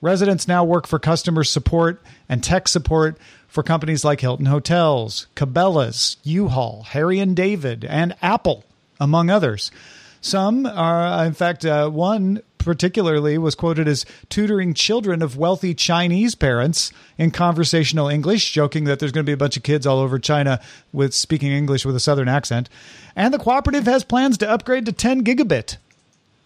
Residents 0.00 0.46
now 0.46 0.62
work 0.62 0.86
for 0.86 1.00
customer 1.00 1.42
support 1.42 2.00
and 2.28 2.44
tech 2.44 2.68
support 2.68 3.18
for 3.48 3.64
companies 3.64 4.04
like 4.04 4.20
Hilton 4.20 4.46
Hotels, 4.46 5.26
Cabela's, 5.34 6.18
U-Haul, 6.22 6.84
Harry 6.90 7.18
and 7.18 7.34
David, 7.34 7.84
and 7.84 8.14
Apple, 8.22 8.62
among 9.00 9.28
others. 9.28 9.72
Some 10.20 10.64
are, 10.64 11.26
in 11.26 11.32
fact, 11.32 11.64
uh, 11.64 11.90
one 11.90 12.42
particularly 12.68 13.38
was 13.38 13.54
quoted 13.54 13.88
as 13.88 14.04
tutoring 14.28 14.74
children 14.74 15.22
of 15.22 15.38
wealthy 15.38 15.72
Chinese 15.72 16.34
parents 16.34 16.92
in 17.16 17.30
conversational 17.30 18.08
English, 18.08 18.52
joking 18.52 18.84
that 18.84 18.98
there's 18.98 19.10
going 19.10 19.24
to 19.24 19.26
be 19.26 19.32
a 19.32 19.38
bunch 19.38 19.56
of 19.56 19.62
kids 19.62 19.86
all 19.86 19.98
over 20.00 20.18
China 20.18 20.60
with 20.92 21.14
speaking 21.14 21.50
English 21.50 21.86
with 21.86 21.96
a 21.96 22.00
southern 22.00 22.28
accent. 22.28 22.68
And 23.16 23.32
the 23.32 23.38
cooperative 23.38 23.86
has 23.86 24.04
plans 24.04 24.36
to 24.36 24.50
upgrade 24.50 24.84
to 24.84 24.92
10 24.92 25.24
gigabit. 25.24 25.78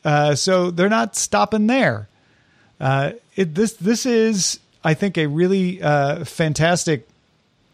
Uh, 0.04 0.36
so 0.36 0.70
they're 0.70 0.88
not 0.88 1.16
stopping 1.16 1.66
there. 1.66 2.06
Uh, 2.78 3.14
it, 3.34 3.56
this 3.56 3.72
this 3.72 4.06
is, 4.06 4.60
I 4.84 4.94
think, 4.94 5.18
a 5.18 5.26
really 5.26 5.82
uh, 5.82 6.24
fantastic 6.24 7.08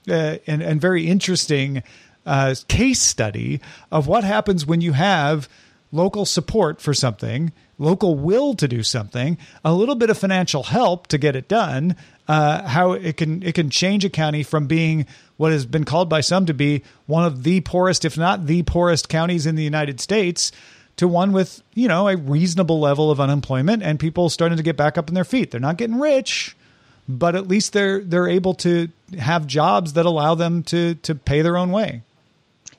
uh, 0.08 0.37
and, 0.46 0.62
and 0.62 0.80
very 0.80 1.06
interesting 1.06 1.82
uh, 2.24 2.54
case 2.66 3.02
study 3.02 3.61
of 3.92 4.06
what 4.06 4.24
happens 4.24 4.64
when 4.64 4.80
you 4.80 4.92
have 4.92 5.50
local 5.92 6.24
support 6.24 6.80
for 6.80 6.94
something 6.94 7.52
local 7.79 8.17
will 8.17 8.55
to 8.55 8.69
do 8.69 8.83
something, 8.83 9.38
a 9.64 9.73
little 9.73 9.95
bit 9.95 10.11
of 10.11 10.19
financial 10.19 10.64
help 10.64 11.07
to 11.09 11.19
get 11.19 11.37
it 11.37 11.49
done, 11.49 11.97
uh, 12.27 12.67
how 12.67 12.93
it 12.93 13.17
can 13.17 13.43
it 13.43 13.55
can 13.55 13.71
change 13.71 14.05
a 14.05 14.11
county 14.11 14.43
from 14.43 14.67
being 14.67 15.07
what 15.37 15.53
has 15.53 15.64
been 15.64 15.85
called 15.85 16.09
by 16.09 16.21
some 16.21 16.45
to 16.47 16.55
be 16.55 16.83
one 17.07 17.25
of 17.25 17.43
the 17.43 17.61
poorest, 17.62 18.05
if 18.05 18.19
not 18.19 18.47
the 18.47 18.62
poorest 18.64 19.09
counties 19.09 19.47
in 19.47 19.55
the 19.55 19.62
United 19.62 20.01
States, 20.01 20.53
to 20.97 21.09
one 21.09 21.33
with 21.33 21.62
you 21.75 21.88
know 21.88 22.09
a 22.09 22.17
reasonable 22.17 22.81
level 22.81 23.11
of 23.11 23.21
unemployment 23.21 23.83
and 23.83 23.99
people 23.99 24.29
starting 24.29 24.59
to 24.59 24.62
get 24.62 24.77
back 24.77 24.99
up 24.99 25.09
on 25.09 25.14
their 25.14 25.25
feet. 25.25 25.51
They're 25.51 25.61
not 25.61 25.79
getting 25.79 25.99
rich, 25.99 26.57
but 27.09 27.35
at 27.35 27.49
least 27.49 27.73
they're 27.73 28.01
they're 28.01 28.29
able 28.29 28.55
to 28.55 28.88
have 29.19 29.47
jobs 29.47 29.95
that 29.95 30.05
allow 30.05 30.35
them 30.35 30.62
to 30.64 30.97
to 30.97 31.14
pay 31.14 31.41
their 31.41 31.57
own 31.57 31.71
way. 31.71 32.03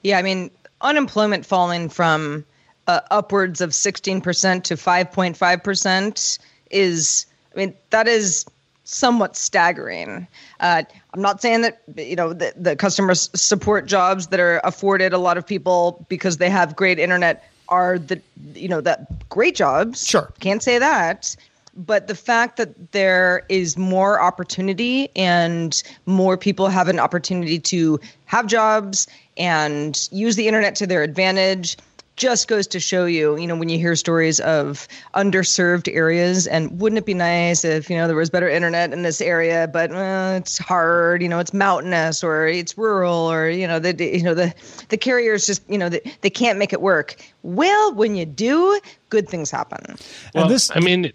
Yeah, 0.03 0.19
I 0.19 0.21
mean 0.21 0.51
unemployment 0.81 1.45
falling 1.45 1.89
from 1.89 2.45
uh, 2.89 3.01
upwards 3.11 3.61
of 3.61 3.69
16% 3.69 4.63
to 4.63 4.73
5.5% 4.73 6.39
is, 6.71 7.25
I 7.53 7.57
mean, 7.59 7.75
that 7.91 8.07
is 8.07 8.45
somewhat 8.83 9.35
staggering. 9.35 10.25
Uh, 10.59 10.81
I'm 11.13 11.21
not 11.21 11.39
saying 11.39 11.61
that 11.61 11.81
you 11.95 12.15
know 12.15 12.33
the, 12.33 12.51
the 12.55 12.75
customer 12.75 13.13
support 13.13 13.85
jobs 13.85 14.27
that 14.27 14.39
are 14.39 14.59
afforded 14.63 15.13
a 15.13 15.19
lot 15.19 15.37
of 15.37 15.45
people 15.45 16.03
because 16.09 16.37
they 16.37 16.49
have 16.49 16.75
great 16.75 16.97
internet 16.97 17.47
are 17.69 17.99
the 17.99 18.19
you 18.55 18.67
know 18.67 18.81
that 18.81 19.29
great 19.29 19.55
jobs. 19.55 20.07
Sure, 20.07 20.33
can't 20.39 20.63
say 20.63 20.79
that. 20.79 21.35
But 21.75 22.07
the 22.07 22.15
fact 22.15 22.57
that 22.57 22.91
there 22.91 23.43
is 23.47 23.77
more 23.77 24.19
opportunity 24.19 25.09
and 25.15 25.81
more 26.07 26.35
people 26.35 26.67
have 26.67 26.87
an 26.87 26.99
opportunity 26.99 27.59
to 27.59 27.99
have 28.25 28.47
jobs 28.47 29.07
and 29.37 30.09
use 30.11 30.35
the 30.35 30.47
internet 30.47 30.75
to 30.77 30.87
their 30.87 31.03
advantage 31.03 31.77
just 32.19 32.47
goes 32.47 32.67
to 32.67 32.79
show 32.79 33.05
you, 33.05 33.37
you 33.37 33.47
know, 33.47 33.55
when 33.55 33.69
you 33.69 33.79
hear 33.79 33.95
stories 33.95 34.39
of 34.41 34.87
underserved 35.15 35.91
areas, 35.91 36.45
and 36.45 36.79
wouldn't 36.79 36.99
it 36.99 37.05
be 37.05 37.13
nice 37.15 37.65
if, 37.65 37.89
you 37.89 37.95
know, 37.95 38.05
there 38.05 38.15
was 38.15 38.29
better 38.29 38.47
internet 38.47 38.93
in 38.93 39.01
this 39.01 39.21
area, 39.21 39.67
but 39.71 39.91
uh, 39.91 40.35
it's 40.37 40.57
hard, 40.57 41.23
you 41.23 41.29
know, 41.29 41.39
it's 41.39 41.53
mountainous 41.53 42.23
or 42.23 42.45
it's 42.45 42.77
rural 42.77 43.31
or, 43.31 43.49
you 43.49 43.65
know, 43.65 43.79
the, 43.79 43.95
you 44.05 44.21
know, 44.21 44.35
the, 44.35 44.53
the 44.89 44.97
carriers 44.97 45.47
just, 45.47 45.67
you 45.69 45.77
know, 45.77 45.89
the, 45.89 46.01
they 46.21 46.29
can't 46.29 46.59
make 46.59 46.73
it 46.73 46.81
work. 46.81 47.15
Well, 47.41 47.93
when 47.95 48.15
you 48.15 48.25
do, 48.25 48.79
good 49.09 49.27
things 49.27 49.49
happen. 49.49 49.95
Well, 50.35 50.43
and 50.43 50.53
this, 50.53 50.69
I 50.75 50.81
mean, 50.81 51.11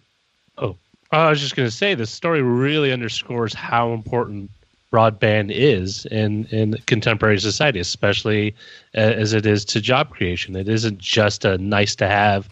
oh, 0.59 0.77
I 1.13 1.29
was 1.29 1.41
just 1.41 1.55
going 1.55 1.69
to 1.69 1.75
say, 1.75 1.95
this 1.95 2.11
story 2.11 2.43
really 2.43 2.91
underscores 2.91 3.53
how 3.53 3.93
important 3.93 4.51
broadband 4.95 5.51
is 5.51 6.07
in 6.07 6.45
in 6.47 6.75
contemporary 6.87 7.41
society, 7.41 7.81
especially 7.81 8.55
as 8.95 9.33
it 9.33 9.45
is 9.45 9.65
to 9.65 9.81
job 9.81 10.11
creation. 10.11 10.55
It 10.55 10.69
isn't 10.69 10.99
just 10.99 11.45
a 11.45 11.59
nice 11.59 11.97
to 11.97 12.07
have. 12.07 12.49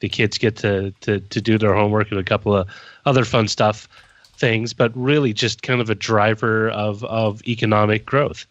The 0.00 0.08
kids 0.08 0.36
get 0.36 0.56
to 0.56 0.90
to 1.02 1.20
to 1.20 1.40
do 1.40 1.58
their 1.58 1.74
homework 1.74 2.10
and 2.10 2.18
a 2.18 2.24
couple 2.24 2.56
of 2.56 2.68
other 3.04 3.24
fun 3.24 3.46
stuff 3.46 3.88
things, 4.36 4.72
but 4.72 4.90
really 4.96 5.32
just 5.32 5.62
kind 5.62 5.80
of 5.80 5.88
a 5.88 5.94
driver 5.94 6.70
of 6.70 7.04
of 7.04 7.40
economic 7.46 8.04
growth. 8.04 8.46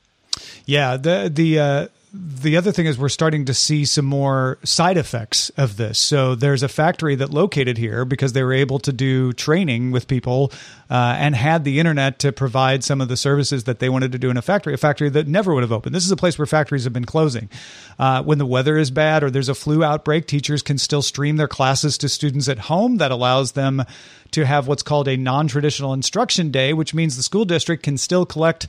Yeah, 0.66 0.96
the 0.96 1.30
the 1.34 1.60
uh, 1.60 1.88
the 2.16 2.56
other 2.56 2.72
thing 2.72 2.86
is 2.86 2.98
we're 2.98 3.10
starting 3.10 3.46
to 3.46 3.54
see 3.54 3.84
some 3.84 4.06
more 4.06 4.58
side 4.64 4.98
effects 4.98 5.50
of 5.58 5.78
this. 5.78 6.00
So 6.00 6.36
there's 6.36 6.64
a 6.64 6.70
factory 6.70 7.16
that 7.16 7.32
located 7.32 7.78
here 7.78 8.06
because 8.06 8.34
they 8.34 8.44
were 8.44 8.54
able 8.54 8.80
to 8.80 8.94
do 8.94 9.34
training 9.34 9.92
with 9.92 10.08
people 10.08 10.52
uh, 10.90 11.16
and 11.18 11.36
had 11.36 11.64
the 11.64 11.80
internet 11.80 12.20
to 12.20 12.32
provide 12.32 12.84
some 12.84 13.02
of 13.02 13.10
the 13.10 13.18
services 13.18 13.66
that 13.66 13.80
they 13.80 13.90
wanted 13.90 14.14
to 14.14 14.20
do 14.20 14.30
in 14.30 14.38
a 14.38 14.42
factory. 14.42 14.74
A 14.74 14.78
factory 14.78 15.10
that 15.10 15.28
never 15.28 15.54
would 15.54 15.64
have 15.64 15.72
opened. 15.72 15.94
This 15.94 16.06
is 16.06 16.12
a 16.12 16.16
place 16.16 16.38
where 16.38 16.46
factories 16.46 16.86
have 16.86 16.94
been 16.94 17.06
closing. 17.06 17.50
Uh, 18.00 18.24
when 18.24 18.38
the 18.38 18.46
weather 18.46 18.78
is 18.78 18.92
bad 18.92 19.24
or 19.24 19.30
there's 19.30 19.50
a 19.50 19.56
flu 19.56 19.84
outbreak, 19.84 20.28
teachers 20.28 20.62
can 20.62 20.78
still 20.78 21.02
stream 21.02 21.38
their 21.38 21.48
classes 21.48 21.98
to 21.98 22.08
students 22.08 22.48
at 22.48 22.60
home. 22.60 22.98
That 22.98 23.12
allows 23.12 23.54
them 23.54 23.84
to 24.32 24.46
have 24.46 24.68
what's 24.68 24.84
called 24.84 25.08
a 25.08 25.18
non-traditional 25.18 25.94
instruction 25.94 26.52
day, 26.52 26.74
which 26.74 26.94
means 26.94 27.18
the 27.18 27.24
school 27.24 27.46
district 27.46 27.84
can 27.84 27.98
still 27.98 28.26
collect 28.26 28.68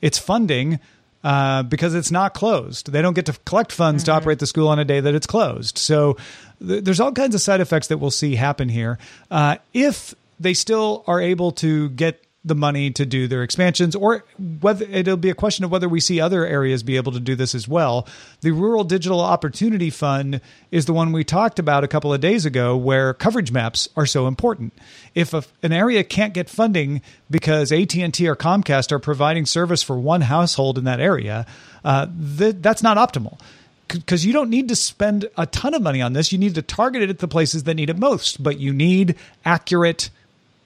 its 0.00 0.18
funding 0.18 0.78
uh, 1.26 1.64
because 1.64 1.92
it's 1.96 2.12
not 2.12 2.34
closed. 2.34 2.92
They 2.92 3.02
don't 3.02 3.14
get 3.14 3.26
to 3.26 3.32
collect 3.44 3.72
funds 3.72 4.04
mm-hmm. 4.04 4.12
to 4.12 4.16
operate 4.16 4.38
the 4.38 4.46
school 4.46 4.68
on 4.68 4.78
a 4.78 4.84
day 4.84 5.00
that 5.00 5.12
it's 5.12 5.26
closed. 5.26 5.76
So 5.76 6.16
th- 6.64 6.84
there's 6.84 7.00
all 7.00 7.10
kinds 7.10 7.34
of 7.34 7.40
side 7.40 7.60
effects 7.60 7.88
that 7.88 7.98
we'll 7.98 8.12
see 8.12 8.36
happen 8.36 8.68
here. 8.68 8.96
Uh, 9.28 9.56
if 9.74 10.14
they 10.38 10.54
still 10.54 11.02
are 11.08 11.20
able 11.20 11.50
to 11.50 11.88
get 11.90 12.22
the 12.46 12.54
money 12.54 12.90
to 12.92 13.04
do 13.04 13.26
their 13.26 13.42
expansions, 13.42 13.96
or 13.96 14.24
whether 14.60 14.84
it'll 14.86 15.16
be 15.16 15.30
a 15.30 15.34
question 15.34 15.64
of 15.64 15.70
whether 15.70 15.88
we 15.88 16.00
see 16.00 16.20
other 16.20 16.46
areas 16.46 16.82
be 16.82 16.96
able 16.96 17.12
to 17.12 17.20
do 17.20 17.34
this 17.34 17.54
as 17.54 17.66
well. 17.66 18.06
The 18.40 18.52
Rural 18.52 18.84
Digital 18.84 19.20
Opportunity 19.20 19.90
Fund 19.90 20.40
is 20.70 20.86
the 20.86 20.92
one 20.92 21.12
we 21.12 21.24
talked 21.24 21.58
about 21.58 21.82
a 21.82 21.88
couple 21.88 22.14
of 22.14 22.20
days 22.20 22.46
ago, 22.46 22.76
where 22.76 23.12
coverage 23.12 23.50
maps 23.50 23.88
are 23.96 24.06
so 24.06 24.28
important. 24.28 24.72
If 25.14 25.34
a, 25.34 25.42
an 25.62 25.72
area 25.72 26.04
can't 26.04 26.32
get 26.32 26.48
funding 26.48 27.02
because 27.28 27.72
AT 27.72 27.96
and 27.96 28.14
T 28.14 28.28
or 28.28 28.36
Comcast 28.36 28.92
are 28.92 29.00
providing 29.00 29.44
service 29.44 29.82
for 29.82 29.98
one 29.98 30.20
household 30.20 30.78
in 30.78 30.84
that 30.84 31.00
area, 31.00 31.46
uh, 31.84 32.06
th- 32.38 32.56
that's 32.60 32.82
not 32.82 32.96
optimal 32.96 33.40
because 33.88 34.26
you 34.26 34.32
don't 34.32 34.50
need 34.50 34.68
to 34.68 34.76
spend 34.76 35.28
a 35.36 35.46
ton 35.46 35.74
of 35.74 35.82
money 35.82 36.02
on 36.02 36.12
this. 36.12 36.32
You 36.32 36.38
need 36.38 36.54
to 36.56 36.62
target 36.62 37.02
it 37.02 37.10
at 37.10 37.18
the 37.18 37.28
places 37.28 37.64
that 37.64 37.74
need 37.74 37.90
it 37.90 37.98
most, 37.98 38.42
but 38.42 38.58
you 38.58 38.72
need 38.72 39.16
accurate 39.44 40.10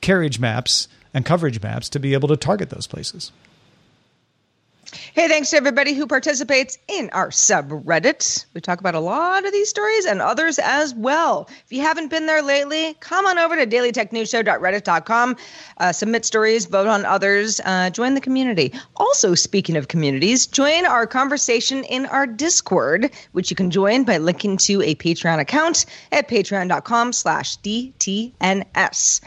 carriage 0.01 0.39
maps 0.39 0.89
and 1.13 1.25
coverage 1.25 1.63
maps 1.63 1.89
to 1.91 1.99
be 1.99 2.15
able 2.15 2.29
to 2.29 2.37
target 2.37 2.71
those 2.71 2.87
places. 2.87 3.33
Hey, 5.15 5.29
thanks 5.29 5.51
to 5.51 5.57
everybody 5.57 5.93
who 5.93 6.07
participates 6.07 6.77
in 6.89 7.11
our 7.13 7.29
subreddit. 7.29 8.45
We 8.55 8.61
talk 8.61 8.81
about 8.81 8.97
a 8.97 9.01
lot 9.01 9.45
of 9.45 9.53
these 9.53 9.69
stories 9.69 10.05
and 10.05 10.21
others 10.21 10.59
as 10.59 10.95
well. 10.95 11.49
If 11.65 11.73
you 11.73 11.81
haven't 11.83 12.09
been 12.09 12.27
there 12.27 12.43
lately, 12.43 12.95
come 13.01 13.27
on 13.27 13.39
over 13.39 13.55
to 13.55 13.67
dailytechnewsshow.reddit.com, 13.67 15.37
uh, 15.79 15.93
submit 15.93 16.25
stories, 16.25 16.67
vote 16.67 16.89
on 16.89 17.05
others, 17.05 17.61
uh, 17.65 17.91
join 17.91 18.15
the 18.15 18.21
community. 18.21 18.73
Also, 18.97 19.35
speaking 19.35 19.77
of 19.77 19.89
communities, 19.89 20.47
join 20.47 20.87
our 20.87 21.07
conversation 21.07 21.85
in 21.85 22.07
our 22.07 22.27
Discord, 22.27 23.11
which 23.33 23.51
you 23.51 23.57
can 23.57 23.71
join 23.71 24.03
by 24.03 24.19
linking 24.19 24.57
to 24.57 24.83
a 24.83 24.97
Patreon 24.97 25.39
account 25.39 25.87
at 26.11 26.29
patreon.com 26.29 27.13
slash 27.13 27.59
DTNS. 27.59 29.21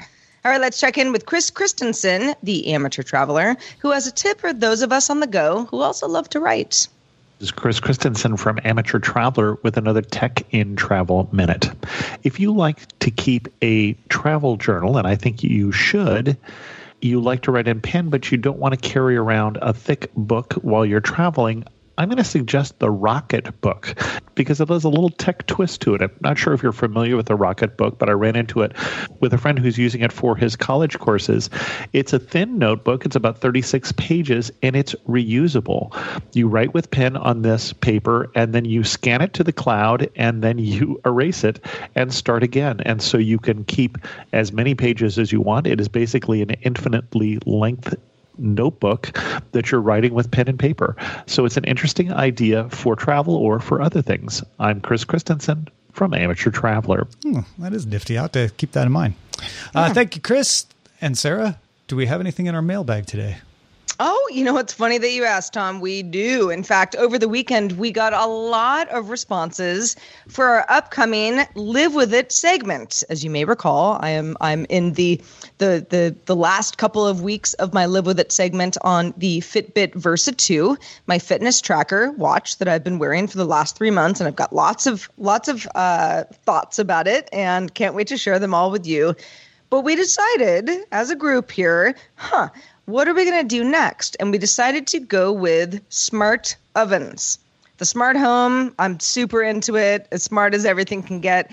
All 0.45 0.51
right, 0.51 0.59
let's 0.59 0.77
check 0.77 0.97
in 0.97 1.13
with 1.13 1.25
Chris 1.25 1.49
Christensen, 1.49 2.35
the 2.43 2.73
amateur 2.73 3.01
traveler, 3.01 3.55
who 3.79 3.91
has 3.91 4.07
a 4.07 4.11
tip 4.11 4.41
for 4.41 4.51
those 4.51 4.81
of 4.81 4.91
us 4.91 5.09
on 5.09 5.21
the 5.21 5.27
go 5.27 5.63
who 5.71 5.79
also 5.79 6.05
love 6.05 6.27
to 6.31 6.41
write. 6.41 6.89
This 7.39 7.47
is 7.47 7.51
Chris 7.51 7.79
Christensen 7.79 8.35
from 8.35 8.59
Amateur 8.65 8.99
Traveler 8.99 9.57
with 9.63 9.77
another 9.77 10.01
Tech 10.01 10.45
in 10.51 10.75
Travel 10.75 11.29
Minute. 11.31 11.69
If 12.23 12.41
you 12.41 12.53
like 12.53 12.77
to 12.99 13.09
keep 13.09 13.47
a 13.61 13.93
travel 14.09 14.57
journal, 14.57 14.97
and 14.97 15.07
I 15.07 15.15
think 15.15 15.43
you 15.43 15.71
should, 15.71 16.35
you 17.01 17.21
like 17.21 17.43
to 17.43 17.51
write 17.51 17.69
in 17.69 17.79
pen, 17.79 18.09
but 18.09 18.29
you 18.29 18.37
don't 18.37 18.59
want 18.59 18.73
to 18.73 18.89
carry 18.89 19.15
around 19.15 19.57
a 19.61 19.73
thick 19.73 20.11
book 20.13 20.55
while 20.55 20.85
you're 20.85 20.99
traveling, 20.99 21.63
I'm 21.97 22.09
going 22.09 22.17
to 22.17 22.23
suggest 22.23 22.79
the 22.79 22.87
Rocketbook 22.87 23.95
because 24.35 24.59
it 24.59 24.69
has 24.69 24.83
a 24.83 24.89
little 24.89 25.09
tech 25.09 25.45
twist 25.45 25.81
to 25.81 25.93
it. 25.93 26.01
I'm 26.01 26.11
not 26.21 26.39
sure 26.39 26.53
if 26.53 26.63
you're 26.63 26.71
familiar 26.71 27.15
with 27.15 27.27
the 27.27 27.37
Rocketbook, 27.37 27.99
but 27.99 28.09
I 28.09 28.13
ran 28.13 28.35
into 28.35 28.61
it 28.61 28.73
with 29.19 29.33
a 29.33 29.37
friend 29.37 29.59
who's 29.59 29.77
using 29.77 30.01
it 30.01 30.11
for 30.11 30.35
his 30.35 30.55
college 30.55 30.97
courses. 30.97 31.51
It's 31.93 32.11
a 32.11 32.19
thin 32.19 32.57
notebook, 32.57 33.05
it's 33.05 33.15
about 33.15 33.39
36 33.39 33.91
pages, 33.91 34.51
and 34.63 34.75
it's 34.75 34.95
reusable. 35.07 35.95
You 36.33 36.47
write 36.47 36.73
with 36.73 36.89
pen 36.89 37.15
on 37.15 37.43
this 37.43 37.73
paper, 37.73 38.31
and 38.33 38.53
then 38.53 38.65
you 38.65 38.83
scan 38.83 39.21
it 39.21 39.33
to 39.33 39.43
the 39.43 39.53
cloud, 39.53 40.09
and 40.15 40.41
then 40.41 40.57
you 40.57 40.99
erase 41.05 41.43
it 41.43 41.63
and 41.93 42.11
start 42.11 42.41
again. 42.41 42.79
And 42.81 43.01
so 43.01 43.19
you 43.19 43.37
can 43.37 43.65
keep 43.65 43.99
as 44.31 44.51
many 44.51 44.73
pages 44.73 45.19
as 45.19 45.31
you 45.31 45.41
want. 45.41 45.67
It 45.67 45.79
is 45.79 45.89
basically 45.89 46.41
an 46.41 46.51
infinitely 46.61 47.39
length 47.45 47.95
notebook 48.37 49.17
that 49.51 49.71
you're 49.71 49.81
writing 49.81 50.13
with 50.13 50.31
pen 50.31 50.47
and 50.47 50.59
paper. 50.59 50.95
So 51.25 51.45
it's 51.45 51.57
an 51.57 51.63
interesting 51.65 52.11
idea 52.11 52.69
for 52.69 52.95
travel 52.95 53.35
or 53.35 53.59
for 53.59 53.81
other 53.81 54.01
things. 54.01 54.43
I'm 54.59 54.81
Chris 54.81 55.03
Christensen 55.03 55.67
from 55.91 56.13
Amateur 56.13 56.51
Traveler. 56.51 57.07
Hmm, 57.21 57.41
that 57.59 57.73
is 57.73 57.85
nifty. 57.85 58.17
I 58.17 58.23
have 58.23 58.31
to 58.33 58.49
keep 58.57 58.71
that 58.73 58.85
in 58.85 58.91
mind. 58.91 59.13
Uh, 59.75 59.93
thank 59.93 60.15
you, 60.15 60.21
Chris 60.21 60.65
and 61.01 61.17
Sarah. 61.17 61.59
Do 61.87 61.95
we 61.95 62.05
have 62.07 62.19
anything 62.19 62.47
in 62.47 62.55
our 62.55 62.61
mailbag 62.61 63.05
today? 63.05 63.37
Oh, 63.99 64.29
you 64.31 64.43
know 64.43 64.53
what's 64.53 64.73
funny 64.73 64.97
that 64.97 65.11
you 65.11 65.23
asked, 65.23 65.53
Tom? 65.53 65.79
We 65.79 66.01
do. 66.01 66.49
In 66.49 66.63
fact, 66.63 66.95
over 66.95 67.19
the 67.19 67.29
weekend, 67.29 67.73
we 67.73 67.91
got 67.91 68.11
a 68.11 68.25
lot 68.25 68.89
of 68.89 69.09
responses 69.09 69.95
for 70.27 70.45
our 70.45 70.65
upcoming 70.67 71.41
Live 71.53 71.93
With 71.93 72.11
It 72.11 72.31
segment. 72.31 73.03
As 73.11 73.23
you 73.23 73.29
may 73.29 73.45
recall, 73.45 73.99
I 74.01 74.09
am 74.09 74.35
I'm 74.41 74.65
in 74.69 74.93
the 74.93 75.21
the 75.59 75.85
the 75.87 76.15
the 76.25 76.35
last 76.35 76.79
couple 76.79 77.05
of 77.05 77.21
weeks 77.21 77.53
of 77.55 77.71
my 77.71 77.85
Live 77.85 78.07
With 78.07 78.19
It 78.19 78.31
segment 78.31 78.77
on 78.81 79.13
the 79.17 79.41
Fitbit 79.41 79.93
Versa 79.93 80.31
2, 80.31 80.75
my 81.05 81.19
fitness 81.19 81.61
tracker 81.61 82.11
watch 82.13 82.57
that 82.57 82.67
I've 82.67 82.83
been 82.83 82.97
wearing 82.97 83.27
for 83.27 83.37
the 83.37 83.45
last 83.45 83.77
three 83.77 83.91
months, 83.91 84.19
and 84.19 84.27
I've 84.27 84.35
got 84.35 84.53
lots 84.53 84.87
of 84.87 85.07
lots 85.19 85.47
of 85.47 85.67
uh, 85.75 86.23
thoughts 86.45 86.79
about 86.79 87.07
it, 87.07 87.29
and 87.31 87.71
can't 87.75 87.93
wait 87.93 88.07
to 88.07 88.17
share 88.17 88.39
them 88.39 88.55
all 88.55 88.71
with 88.71 88.87
you. 88.87 89.15
But 89.69 89.81
we 89.81 89.95
decided 89.95 90.69
as 90.91 91.09
a 91.09 91.15
group 91.15 91.49
here, 91.49 91.95
huh? 92.15 92.49
What 92.85 93.07
are 93.07 93.13
we 93.13 93.25
going 93.25 93.41
to 93.41 93.47
do 93.47 93.63
next? 93.63 94.17
And 94.19 94.31
we 94.31 94.37
decided 94.37 94.87
to 94.87 94.99
go 94.99 95.31
with 95.31 95.81
smart 95.89 96.55
ovens. 96.75 97.39
The 97.77 97.85
smart 97.85 98.17
home, 98.17 98.73
I'm 98.77 98.99
super 98.99 99.41
into 99.41 99.75
it, 99.75 100.07
as 100.11 100.23
smart 100.23 100.53
as 100.53 100.65
everything 100.65 101.01
can 101.03 101.19
get. 101.19 101.51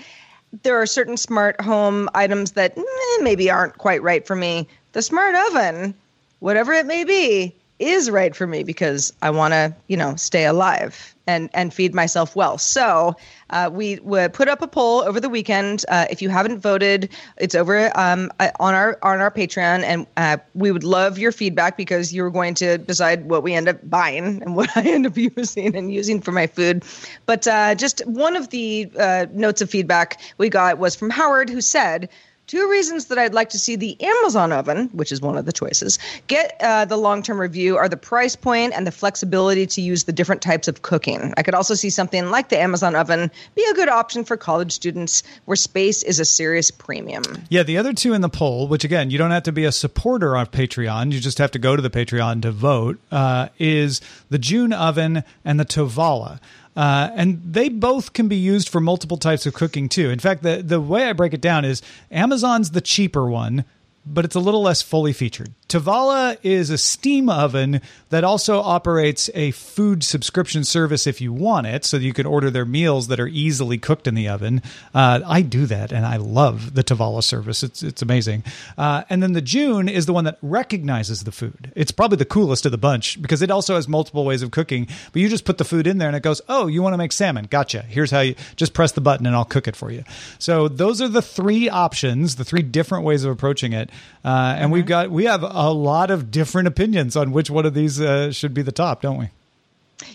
There 0.63 0.79
are 0.81 0.85
certain 0.85 1.17
smart 1.17 1.59
home 1.61 2.09
items 2.13 2.51
that 2.51 2.77
eh, 2.77 2.83
maybe 3.21 3.49
aren't 3.49 3.77
quite 3.77 4.03
right 4.03 4.25
for 4.25 4.35
me. 4.35 4.67
The 4.91 5.01
smart 5.01 5.35
oven, 5.47 5.93
whatever 6.39 6.73
it 6.73 6.85
may 6.85 7.05
be, 7.05 7.55
is 7.81 8.09
right 8.09 8.35
for 8.35 8.47
me 8.47 8.63
because 8.63 9.11
I 9.21 9.31
want 9.31 9.53
to, 9.53 9.75
you 9.87 9.97
know, 9.97 10.15
stay 10.15 10.45
alive 10.45 11.15
and 11.27 11.49
and 11.53 11.73
feed 11.73 11.93
myself 11.93 12.35
well. 12.35 12.57
So 12.57 13.15
uh, 13.49 13.69
we, 13.71 13.99
we 13.99 14.27
put 14.29 14.47
up 14.47 14.61
a 14.61 14.67
poll 14.67 15.01
over 15.01 15.19
the 15.19 15.29
weekend. 15.29 15.85
Uh, 15.87 16.05
if 16.09 16.21
you 16.21 16.29
haven't 16.29 16.59
voted, 16.59 17.09
it's 17.37 17.55
over 17.55 17.91
um, 17.97 18.31
uh, 18.39 18.49
on 18.59 18.73
our 18.73 18.97
on 19.01 19.19
our 19.19 19.31
Patreon, 19.31 19.83
and 19.83 20.07
uh, 20.17 20.37
we 20.53 20.71
would 20.71 20.83
love 20.83 21.17
your 21.17 21.31
feedback 21.31 21.77
because 21.77 22.13
you're 22.13 22.29
going 22.29 22.53
to 22.55 22.77
decide 22.77 23.29
what 23.29 23.43
we 23.43 23.53
end 23.53 23.67
up 23.67 23.77
buying 23.89 24.41
and 24.43 24.55
what 24.55 24.75
I 24.75 24.81
end 24.81 25.05
up 25.05 25.17
using 25.17 25.75
and 25.75 25.93
using 25.93 26.21
for 26.21 26.31
my 26.31 26.47
food. 26.47 26.83
But 27.25 27.47
uh, 27.47 27.75
just 27.75 28.05
one 28.05 28.35
of 28.35 28.49
the 28.49 28.89
uh, 28.99 29.25
notes 29.31 29.61
of 29.61 29.69
feedback 29.69 30.19
we 30.37 30.49
got 30.49 30.77
was 30.77 30.95
from 30.95 31.09
Howard, 31.09 31.49
who 31.49 31.61
said. 31.61 32.09
Two 32.47 32.69
reasons 32.69 33.05
that 33.05 33.17
I'd 33.17 33.33
like 33.33 33.49
to 33.49 33.59
see 33.59 33.77
the 33.77 33.95
Amazon 34.01 34.51
oven, 34.51 34.89
which 34.91 35.11
is 35.11 35.21
one 35.21 35.37
of 35.37 35.45
the 35.45 35.53
choices, 35.53 35.99
get 36.27 36.57
uh, 36.59 36.83
the 36.83 36.97
long 36.97 37.23
term 37.23 37.39
review 37.39 37.77
are 37.77 37.87
the 37.87 37.95
price 37.95 38.35
point 38.35 38.73
and 38.75 38.85
the 38.85 38.91
flexibility 38.91 39.65
to 39.67 39.81
use 39.81 40.03
the 40.03 40.11
different 40.11 40.41
types 40.41 40.67
of 40.67 40.81
cooking. 40.81 41.33
I 41.37 41.43
could 41.43 41.55
also 41.55 41.75
see 41.75 41.89
something 41.89 42.29
like 42.29 42.49
the 42.49 42.59
Amazon 42.59 42.93
oven 42.93 43.31
be 43.55 43.65
a 43.71 43.73
good 43.73 43.87
option 43.87 44.25
for 44.25 44.35
college 44.35 44.73
students 44.73 45.23
where 45.45 45.55
space 45.55 46.03
is 46.03 46.19
a 46.19 46.25
serious 46.25 46.71
premium. 46.71 47.23
Yeah, 47.49 47.63
the 47.63 47.77
other 47.77 47.93
two 47.93 48.13
in 48.13 48.21
the 48.21 48.29
poll, 48.29 48.67
which 48.67 48.83
again, 48.83 49.11
you 49.11 49.17
don't 49.17 49.31
have 49.31 49.43
to 49.43 49.53
be 49.53 49.63
a 49.63 49.71
supporter 49.71 50.35
on 50.35 50.47
Patreon, 50.47 51.13
you 51.13 51.21
just 51.21 51.37
have 51.37 51.51
to 51.51 51.59
go 51.59 51.75
to 51.75 51.81
the 51.81 51.89
Patreon 51.89 52.41
to 52.41 52.51
vote, 52.51 52.99
uh, 53.11 53.47
is 53.59 54.01
the 54.29 54.39
June 54.39 54.73
oven 54.73 55.23
and 55.45 55.59
the 55.59 55.65
Tovala. 55.65 56.39
Uh, 56.75 57.09
and 57.15 57.41
they 57.43 57.67
both 57.67 58.13
can 58.13 58.27
be 58.27 58.35
used 58.35 58.69
for 58.69 58.79
multiple 58.79 59.17
types 59.17 59.45
of 59.45 59.53
cooking 59.53 59.89
too. 59.89 60.09
In 60.09 60.19
fact, 60.19 60.43
the 60.43 60.61
the 60.63 60.79
way 60.79 61.05
I 61.05 61.13
break 61.13 61.33
it 61.33 61.41
down 61.41 61.65
is 61.65 61.81
Amazon's 62.11 62.71
the 62.71 62.81
cheaper 62.81 63.29
one, 63.29 63.65
but 64.05 64.25
it's 64.25 64.35
a 64.35 64.39
little 64.39 64.61
less 64.61 64.81
fully 64.81 65.13
featured. 65.13 65.53
Tovala 65.67 66.37
is 66.43 66.69
a 66.69 66.77
steam 66.77 67.29
oven 67.29 67.79
that 68.09 68.25
also 68.25 68.59
operates 68.59 69.29
a 69.33 69.51
food 69.51 70.03
subscription 70.03 70.65
service 70.65 71.07
if 71.07 71.21
you 71.21 71.31
want 71.31 71.65
it, 71.65 71.85
so 71.85 71.95
you 71.95 72.11
can 72.11 72.25
order 72.25 72.49
their 72.49 72.65
meals 72.65 73.07
that 73.07 73.21
are 73.21 73.27
easily 73.27 73.77
cooked 73.77 74.05
in 74.05 74.13
the 74.13 74.27
oven. 74.27 74.61
Uh, 74.93 75.21
I 75.25 75.41
do 75.41 75.65
that, 75.67 75.93
and 75.93 76.05
I 76.05 76.17
love 76.17 76.73
the 76.73 76.83
Tovala 76.83 77.23
service. 77.23 77.63
It's 77.63 77.83
it's 77.83 78.01
amazing. 78.01 78.43
Uh, 78.77 79.03
and 79.09 79.23
then 79.23 79.31
the 79.31 79.41
June 79.41 79.87
is 79.87 80.07
the 80.07 80.13
one 80.13 80.25
that 80.25 80.37
recognizes 80.41 81.23
the 81.23 81.31
food. 81.31 81.71
It's 81.73 81.91
probably 81.91 82.17
the 82.17 82.25
coolest 82.25 82.65
of 82.65 82.73
the 82.73 82.77
bunch 82.77 83.21
because 83.21 83.41
it 83.41 83.51
also 83.51 83.75
has 83.75 83.87
multiple 83.87 84.25
ways 84.25 84.41
of 84.41 84.51
cooking. 84.51 84.87
But 85.13 85.21
you 85.21 85.29
just 85.29 85.45
put 85.45 85.57
the 85.57 85.63
food 85.63 85.87
in 85.87 85.99
there, 85.99 86.09
and 86.09 86.17
it 86.17 86.23
goes, 86.23 86.41
"Oh, 86.49 86.67
you 86.67 86.81
want 86.81 86.93
to 86.93 86.97
make 86.97 87.13
salmon? 87.13 87.47
Gotcha. 87.49 87.83
Here's 87.83 88.11
how 88.11 88.21
you 88.21 88.35
just 88.57 88.73
press 88.73 88.91
the 88.91 88.99
button, 88.99 89.25
and 89.25 89.35
I'll 89.35 89.45
cook 89.45 89.69
it 89.69 89.75
for 89.77 89.89
you." 89.89 90.03
So 90.37 90.67
those 90.67 91.01
are 91.01 91.07
the 91.07 91.21
three 91.21 91.69
options, 91.69 92.35
the 92.35 92.43
three 92.43 92.63
different 92.63 93.05
ways 93.05 93.23
of 93.23 93.31
approaching 93.31 93.71
it. 93.71 93.89
Uh, 94.23 94.55
and 94.57 94.71
we've 94.71 94.85
got 94.85 95.09
we 95.09 95.25
have 95.25 95.43
a 95.43 95.71
lot 95.71 96.11
of 96.11 96.31
different 96.31 96.67
opinions 96.67 97.15
on 97.15 97.31
which 97.31 97.49
one 97.49 97.65
of 97.65 97.73
these 97.73 97.99
uh, 97.99 98.31
should 98.31 98.53
be 98.53 98.61
the 98.61 98.71
top, 98.71 99.01
don't 99.01 99.17
we? 99.17 99.29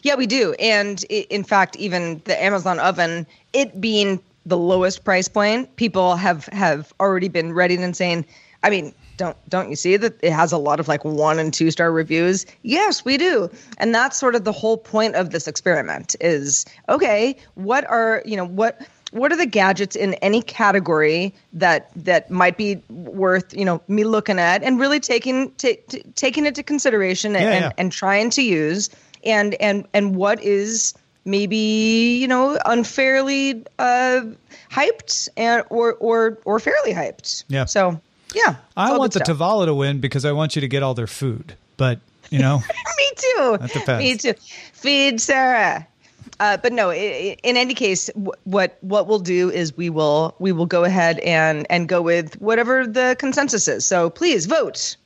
Yeah, 0.03 0.15
we 0.15 0.27
do. 0.27 0.55
And 0.55 1.03
in 1.05 1.45
fact, 1.45 1.77
even 1.77 2.21
the 2.25 2.41
Amazon 2.43 2.79
oven, 2.79 3.27
it 3.53 3.81
being 3.81 4.21
the 4.45 4.57
lowest 4.57 5.05
price 5.05 5.29
point, 5.29 5.75
people 5.77 6.17
have 6.17 6.47
have 6.47 6.93
already 7.01 7.29
been 7.29 7.53
ready 7.53 7.77
and 7.77 7.97
saying, 7.97 8.25
I 8.63 8.71
mean, 8.71 8.95
don't 9.17 9.37
don't 9.49 9.71
you 9.71 9.77
see 9.77 9.97
that 9.97 10.15
it 10.23 10.33
has 10.33 10.53
a 10.53 10.59
lot 10.59 10.81
of 10.81 10.89
like 10.89 11.05
one 11.05 11.39
and 11.39 11.53
two 11.53 11.71
star 11.71 11.91
reviews? 11.91 12.47
Yes, 12.63 13.05
we 13.05 13.17
do. 13.17 13.51
And 13.79 13.95
that's 13.95 14.19
sort 14.19 14.35
of 14.35 14.45
the 14.45 14.53
whole 14.53 14.77
point 14.77 15.15
of 15.17 15.31
this 15.31 15.49
experiment 15.49 16.15
is 16.21 16.65
okay, 16.89 17.37
what 17.55 17.89
are, 17.89 18.23
you 18.25 18.37
know, 18.37 18.47
what 18.47 18.81
what 19.17 19.33
are 19.33 19.37
the 19.37 19.47
gadgets 19.47 19.97
in 19.97 20.15
any 20.15 20.43
category 20.43 21.35
that 21.53 21.91
that 21.97 22.31
might 22.31 22.57
be 22.57 22.77
worth 22.91 23.53
you 23.57 23.65
know 23.65 23.81
me 23.89 24.05
looking 24.05 24.39
at 24.39 24.63
and 24.63 24.79
really 24.79 25.01
taking 25.01 25.51
t- 25.53 25.79
t- 25.89 26.03
taking 26.15 26.47
into 26.47 26.63
consideration 26.63 27.35
and, 27.35 27.45
Yeah, 27.45 27.51
and, 27.53 27.65
yeah. 27.65 27.73
and 27.79 27.93
trying 27.93 28.31
to 28.31 28.43
use 28.43 28.91
and 29.25 29.55
and 29.55 29.87
and 29.95 30.17
what 30.17 30.43
is 30.43 30.95
maybe 31.25 31.57
you 32.21 32.29
know 32.29 32.59
unfairly 32.67 33.65
uh, 33.79 34.21
hyped 34.71 35.29
and 35.37 35.65
or 35.71 35.95
or 35.95 36.39
or 36.45 36.61
fairly 36.61 36.93
hyped. 36.93 37.45
Yeah. 37.49 37.65
So 37.65 38.01
yeah, 38.35 38.57
I 38.77 38.97
want 38.97 39.13
the 39.13 39.25
stuff. 39.25 39.37
Tovala 39.39 39.67
to 39.67 39.75
win 39.75 40.01
because 40.01 40.25
I 40.25 40.33
want 40.33 40.55
you 40.57 40.61
to 40.61 40.69
get 40.69 40.83
all 40.83 40.95
their 40.95 41.07
food. 41.07 41.55
But 41.77 42.01
you 42.31 42.39
know, 42.39 42.59
Me 42.99 43.11
too. 43.17 43.57
That 43.61 43.71
depends. 43.73 44.05
Me 44.05 44.33
too. 44.33 44.39
Feed 44.73 45.21
Sarah. 45.21 45.87
Uh, 46.39 46.57
but 46.59 46.73
no, 46.73 46.93
in 46.93 47.37
any 47.57 47.73
case, 47.75 48.11
wh- 48.15 48.47
what 48.47 48.77
what 48.83 49.07
we'll 49.07 49.19
do 49.19 49.51
is 49.51 49.77
we 49.77 49.89
will 49.91 50.35
we 50.39 50.53
will 50.53 50.67
go 50.67 50.85
ahead 50.85 51.19
and 51.21 51.67
and 51.71 51.89
go 51.89 52.03
with 52.03 52.41
whatever 52.43 52.87
the 52.87 53.17
consensus 53.19 53.67
is. 53.69 53.85
So 53.87 54.11
please 54.11 54.47
vote. 54.47 54.97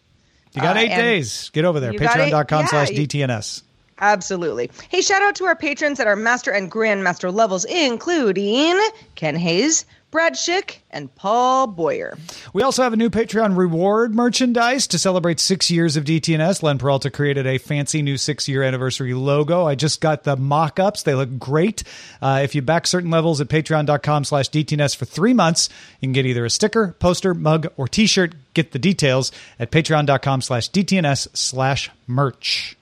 you 0.53 0.61
got 0.63 0.77
Uh, 0.77 0.81
eight 0.81 0.91
and 0.91 1.01
days. 1.03 1.51
Get 1.51 1.65
over 1.65 1.79
there. 1.79 1.93
you 1.93 1.99
got 2.01 2.19
eight- 2.19 2.33
Patreon.com 2.33 2.67
slash 2.67 2.91
yeah, 2.91 3.01
you- 3.01 3.07
DTNS. 3.07 3.63
Absolutely. 4.03 4.71
Hey, 4.89 5.03
shout 5.03 5.21
out 5.23 5.35
to 5.37 5.45
our 5.45 5.55
patrons 5.55 6.01
at 6.01 6.07
our 6.07 6.17
master 6.17 6.51
and 6.51 6.73
grandmaster 6.73 7.33
levels, 7.33 7.65
including 7.67 8.81
Ken 9.15 9.37
Hayes, 9.37 9.85
Brad 10.11 10.35
Schick, 10.35 10.79
and 10.91 11.15
Paul 11.15 11.69
Boyer. 11.69 12.19
We 12.53 12.65
also 12.65 12.83
have 12.83 12.93
a 12.93 12.97
new 12.97 13.11
Patreon 13.11 13.57
reward 13.57 14.13
merchandise 14.13 14.89
to 14.89 14.99
celebrate 14.99 15.39
six 15.39 15.71
years 15.71 15.97
of 15.97 16.03
DTNS. 16.05 16.65
Len 16.65 16.79
Peralta 16.79 17.11
created 17.11 17.47
a 17.47 17.59
fancy 17.59 18.03
new 18.03 18.17
six 18.17 18.49
year 18.49 18.65
anniversary 18.65 19.15
logo. 19.15 19.67
I 19.67 19.77
just 19.77 20.01
got 20.01 20.25
the 20.25 20.35
mock 20.37 20.81
ups. 20.81 21.05
They 21.05 21.15
look 21.15 21.39
great. 21.39 21.85
Uh, 22.21 22.41
if 22.43 22.57
you 22.57 22.63
back 22.63 22.89
certain 22.89 23.11
levels 23.11 23.41
at 23.41 23.47
patreon.com 23.47 24.25
slash 24.25 24.51
DTNS 24.51 24.97
for 24.97 25.05
three 25.05 25.35
months, 25.35 25.69
you 26.01 26.09
can 26.09 26.13
get 26.13 26.27
either 26.27 26.45
a 26.45 26.51
sticker, 26.51 26.97
poster, 26.99 27.33
mug, 27.33 27.69
or 27.77 27.87
t 27.87 28.07
shirt. 28.07 28.35
Get 28.53 28.73
the 28.73 28.81
details 28.81 29.31
at 29.61 29.71
patreon.com 29.71 30.43
slash 30.43 30.73
DTNS 30.73 31.37
slash 31.37 31.89
merch. 32.09 32.77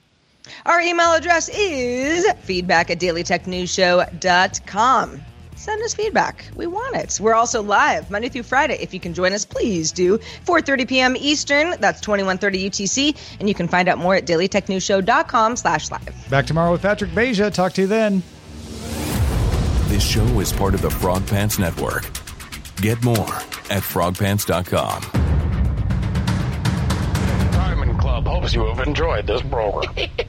Our 0.65 0.81
email 0.81 1.13
address 1.13 1.47
is 1.49 2.25
feedback 2.41 2.89
at 2.89 2.99
dailytechnewsshow.com 2.99 5.21
send 5.59 5.83
us 5.83 5.93
feedback. 5.93 6.45
We 6.55 6.67
want 6.67 6.95
it. 6.95 7.19
We're 7.21 7.33
also 7.33 7.61
live 7.61 8.09
Monday 8.09 8.29
through 8.29 8.43
Friday. 8.43 8.77
If 8.79 8.93
you 8.93 8.99
can 8.99 9.13
join 9.13 9.33
us, 9.33 9.45
please 9.45 9.91
do. 9.91 10.17
4.30 10.45 10.87
p.m. 10.87 11.15
Eastern. 11.17 11.75
That's 11.79 11.99
2130 12.01 12.69
UTC. 12.69 13.37
And 13.39 13.49
you 13.49 13.55
can 13.55 13.67
find 13.67 13.89
out 13.89 13.97
more 13.97 14.15
at 14.15 14.25
dailytechnewsshow.com 14.25 15.57
slash 15.57 15.91
live. 15.91 16.29
Back 16.29 16.45
tomorrow 16.45 16.71
with 16.71 16.81
Patrick 16.81 17.11
Beja. 17.11 17.53
Talk 17.53 17.73
to 17.73 17.81
you 17.81 17.87
then. 17.87 18.23
This 19.89 20.03
show 20.03 20.39
is 20.39 20.53
part 20.53 20.73
of 20.73 20.81
the 20.81 20.89
Frog 20.89 21.27
Pants 21.27 21.59
Network. 21.59 22.03
Get 22.77 23.03
more 23.03 23.17
at 23.69 23.83
frogpants.com. 23.83 25.01
Diamond 27.51 27.99
Club 27.99 28.25
hopes 28.25 28.53
you 28.53 28.65
have 28.65 28.87
enjoyed 28.87 29.27
this 29.27 29.41
program. 29.41 29.93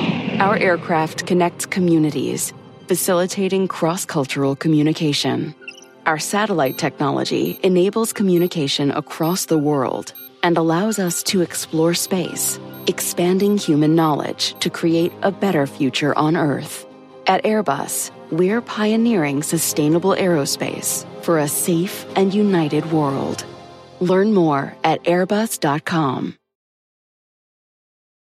Our 0.41 0.57
aircraft 0.57 1.27
connects 1.27 1.67
communities, 1.67 2.51
facilitating 2.87 3.67
cross 3.67 4.05
cultural 4.05 4.55
communication. 4.55 5.53
Our 6.07 6.17
satellite 6.17 6.79
technology 6.79 7.59
enables 7.61 8.11
communication 8.11 8.89
across 8.89 9.45
the 9.45 9.59
world 9.59 10.15
and 10.41 10.57
allows 10.57 10.97
us 10.97 11.21
to 11.29 11.41
explore 11.41 11.93
space, 11.93 12.59
expanding 12.87 13.55
human 13.55 13.93
knowledge 13.93 14.57
to 14.61 14.71
create 14.71 15.13
a 15.21 15.31
better 15.31 15.67
future 15.67 16.17
on 16.17 16.35
Earth. 16.35 16.87
At 17.27 17.43
Airbus, 17.43 18.09
we're 18.31 18.61
pioneering 18.61 19.43
sustainable 19.43 20.15
aerospace 20.15 21.05
for 21.21 21.37
a 21.37 21.47
safe 21.47 22.03
and 22.15 22.33
united 22.33 22.91
world. 22.91 23.45
Learn 23.99 24.33
more 24.33 24.73
at 24.83 25.03
airbus.com. 25.03 26.35